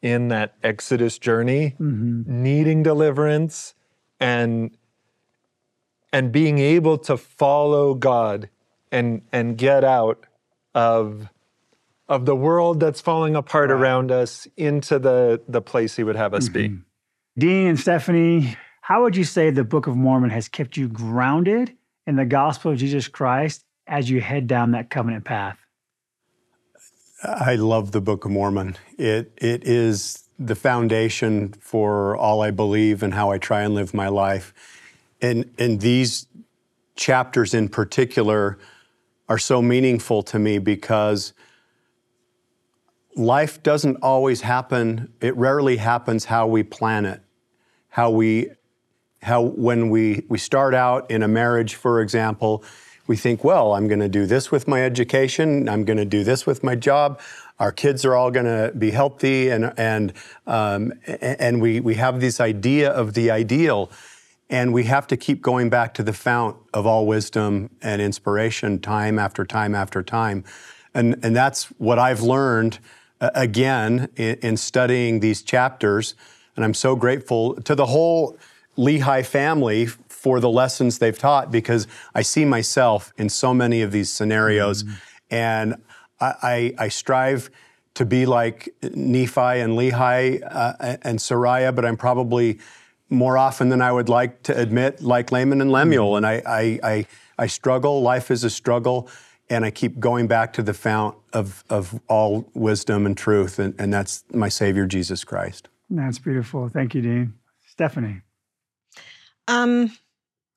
[0.00, 2.22] in that Exodus journey, mm-hmm.
[2.26, 3.74] needing deliverance
[4.18, 4.70] and
[6.10, 8.48] and being able to follow God
[8.90, 10.24] and and get out
[10.74, 11.28] of
[12.08, 16.32] of the world that's falling apart around us into the the place he would have
[16.32, 16.70] us be.
[16.70, 16.80] Mm-hmm.
[17.38, 21.76] Dean and Stephanie, how would you say the Book of Mormon has kept you grounded
[22.06, 25.58] in the gospel of Jesus Christ as you head down that covenant path?
[27.24, 28.76] I love the Book of Mormon.
[28.98, 33.94] It it is the foundation for all I believe and how I try and live
[33.94, 34.52] my life.
[35.20, 36.26] And and these
[36.96, 38.58] chapters in particular
[39.28, 41.32] are so meaningful to me because
[43.14, 45.12] life doesn't always happen.
[45.20, 47.22] It rarely happens how we plan it.
[47.88, 48.48] How we
[49.22, 52.64] how when we we start out in a marriage, for example,
[53.12, 55.68] we think, well, I'm going to do this with my education.
[55.68, 57.20] I'm going to do this with my job.
[57.58, 60.14] Our kids are all going to be healthy, and and
[60.46, 63.90] um, and we we have this idea of the ideal,
[64.48, 68.78] and we have to keep going back to the fount of all wisdom and inspiration,
[68.78, 70.42] time after time after time,
[70.94, 72.78] and and that's what I've learned
[73.20, 76.14] uh, again in, in studying these chapters,
[76.56, 78.38] and I'm so grateful to the whole
[78.78, 79.88] Lehi family
[80.22, 84.84] for the lessons they've taught because I see myself in so many of these scenarios,
[85.32, 85.74] and
[86.20, 87.50] I, I, I strive
[87.94, 92.60] to be like Nephi and Lehi uh, and Sariah, but I'm probably
[93.10, 96.78] more often than I would like to admit, like Laman and Lemuel, and I, I,
[96.84, 97.06] I,
[97.36, 98.00] I struggle.
[98.00, 99.08] Life is a struggle,
[99.50, 103.74] and I keep going back to the fount of, of all wisdom and truth, and,
[103.76, 105.68] and that's my Savior Jesus Christ.
[105.90, 106.68] That's beautiful.
[106.68, 107.34] Thank you, Dean.
[107.66, 108.20] Stephanie.
[109.48, 109.90] Um,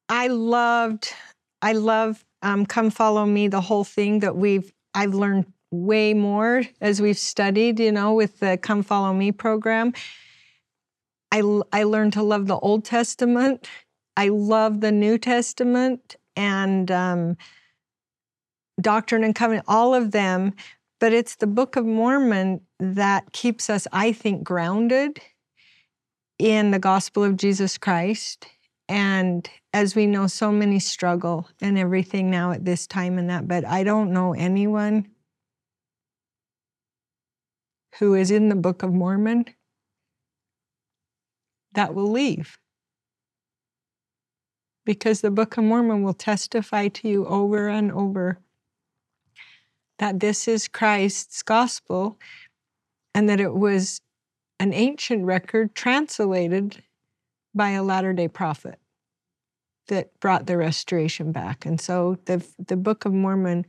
[0.09, 1.13] I loved,
[1.61, 6.63] I love um, "Come Follow Me." The whole thing that we've, I've learned way more
[6.81, 7.79] as we've studied.
[7.79, 9.93] You know, with the "Come Follow Me" program.
[11.31, 11.41] I,
[11.73, 13.67] I learned to love the Old Testament.
[14.15, 17.37] I love the New Testament and um,
[18.79, 19.65] Doctrine and Covenant.
[19.67, 20.53] All of them.
[21.01, 25.19] But it's the Book of Mormon that keeps us, I think, grounded
[26.39, 28.47] in the gospel of Jesus Christ.
[28.87, 33.47] And as we know, so many struggle and everything now at this time and that,
[33.47, 35.07] but I don't know anyone
[37.99, 39.45] who is in the Book of Mormon
[41.73, 42.57] that will leave.
[44.85, 48.39] Because the Book of Mormon will testify to you over and over
[49.97, 52.19] that this is Christ's gospel
[53.13, 54.01] and that it was
[54.59, 56.83] an ancient record translated
[57.55, 58.79] by a latter day prophet
[59.87, 61.65] that brought the restoration back.
[61.65, 63.65] And so the, the Book of Mormon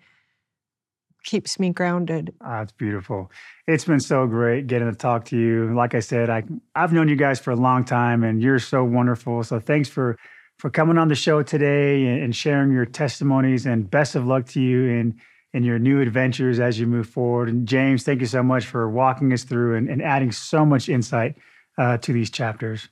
[1.24, 2.32] keeps me grounded.
[2.40, 3.30] Ah, it's beautiful.
[3.66, 5.74] It's been so great getting to talk to you.
[5.74, 8.84] Like I said, I I've known you guys for a long time, and you're so
[8.84, 9.42] wonderful.
[9.44, 10.16] So thanks for
[10.58, 13.66] for coming on the show today and, and sharing your testimonies.
[13.66, 15.20] And best of luck to you in
[15.52, 17.48] in your new adventures as you move forward.
[17.48, 20.88] And James, thank you so much for walking us through and, and adding so much
[20.88, 21.36] insight
[21.76, 22.88] uh, to these chapters.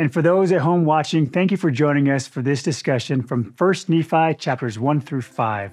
[0.00, 3.52] And for those at home watching, thank you for joining us for this discussion from
[3.58, 5.72] 1 Nephi chapters 1 through 5.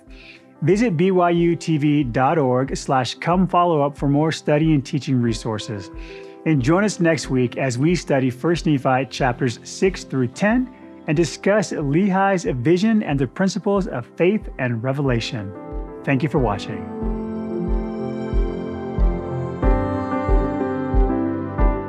[0.64, 5.90] Visit byutv.org slash come follow up for more study and teaching resources.
[6.46, 10.76] And join us next week as we study 1 Nephi chapters 6 through 10
[11.08, 15.54] and discuss Lehi's vision and the principles of faith and revelation.
[16.04, 17.17] Thank you for watching.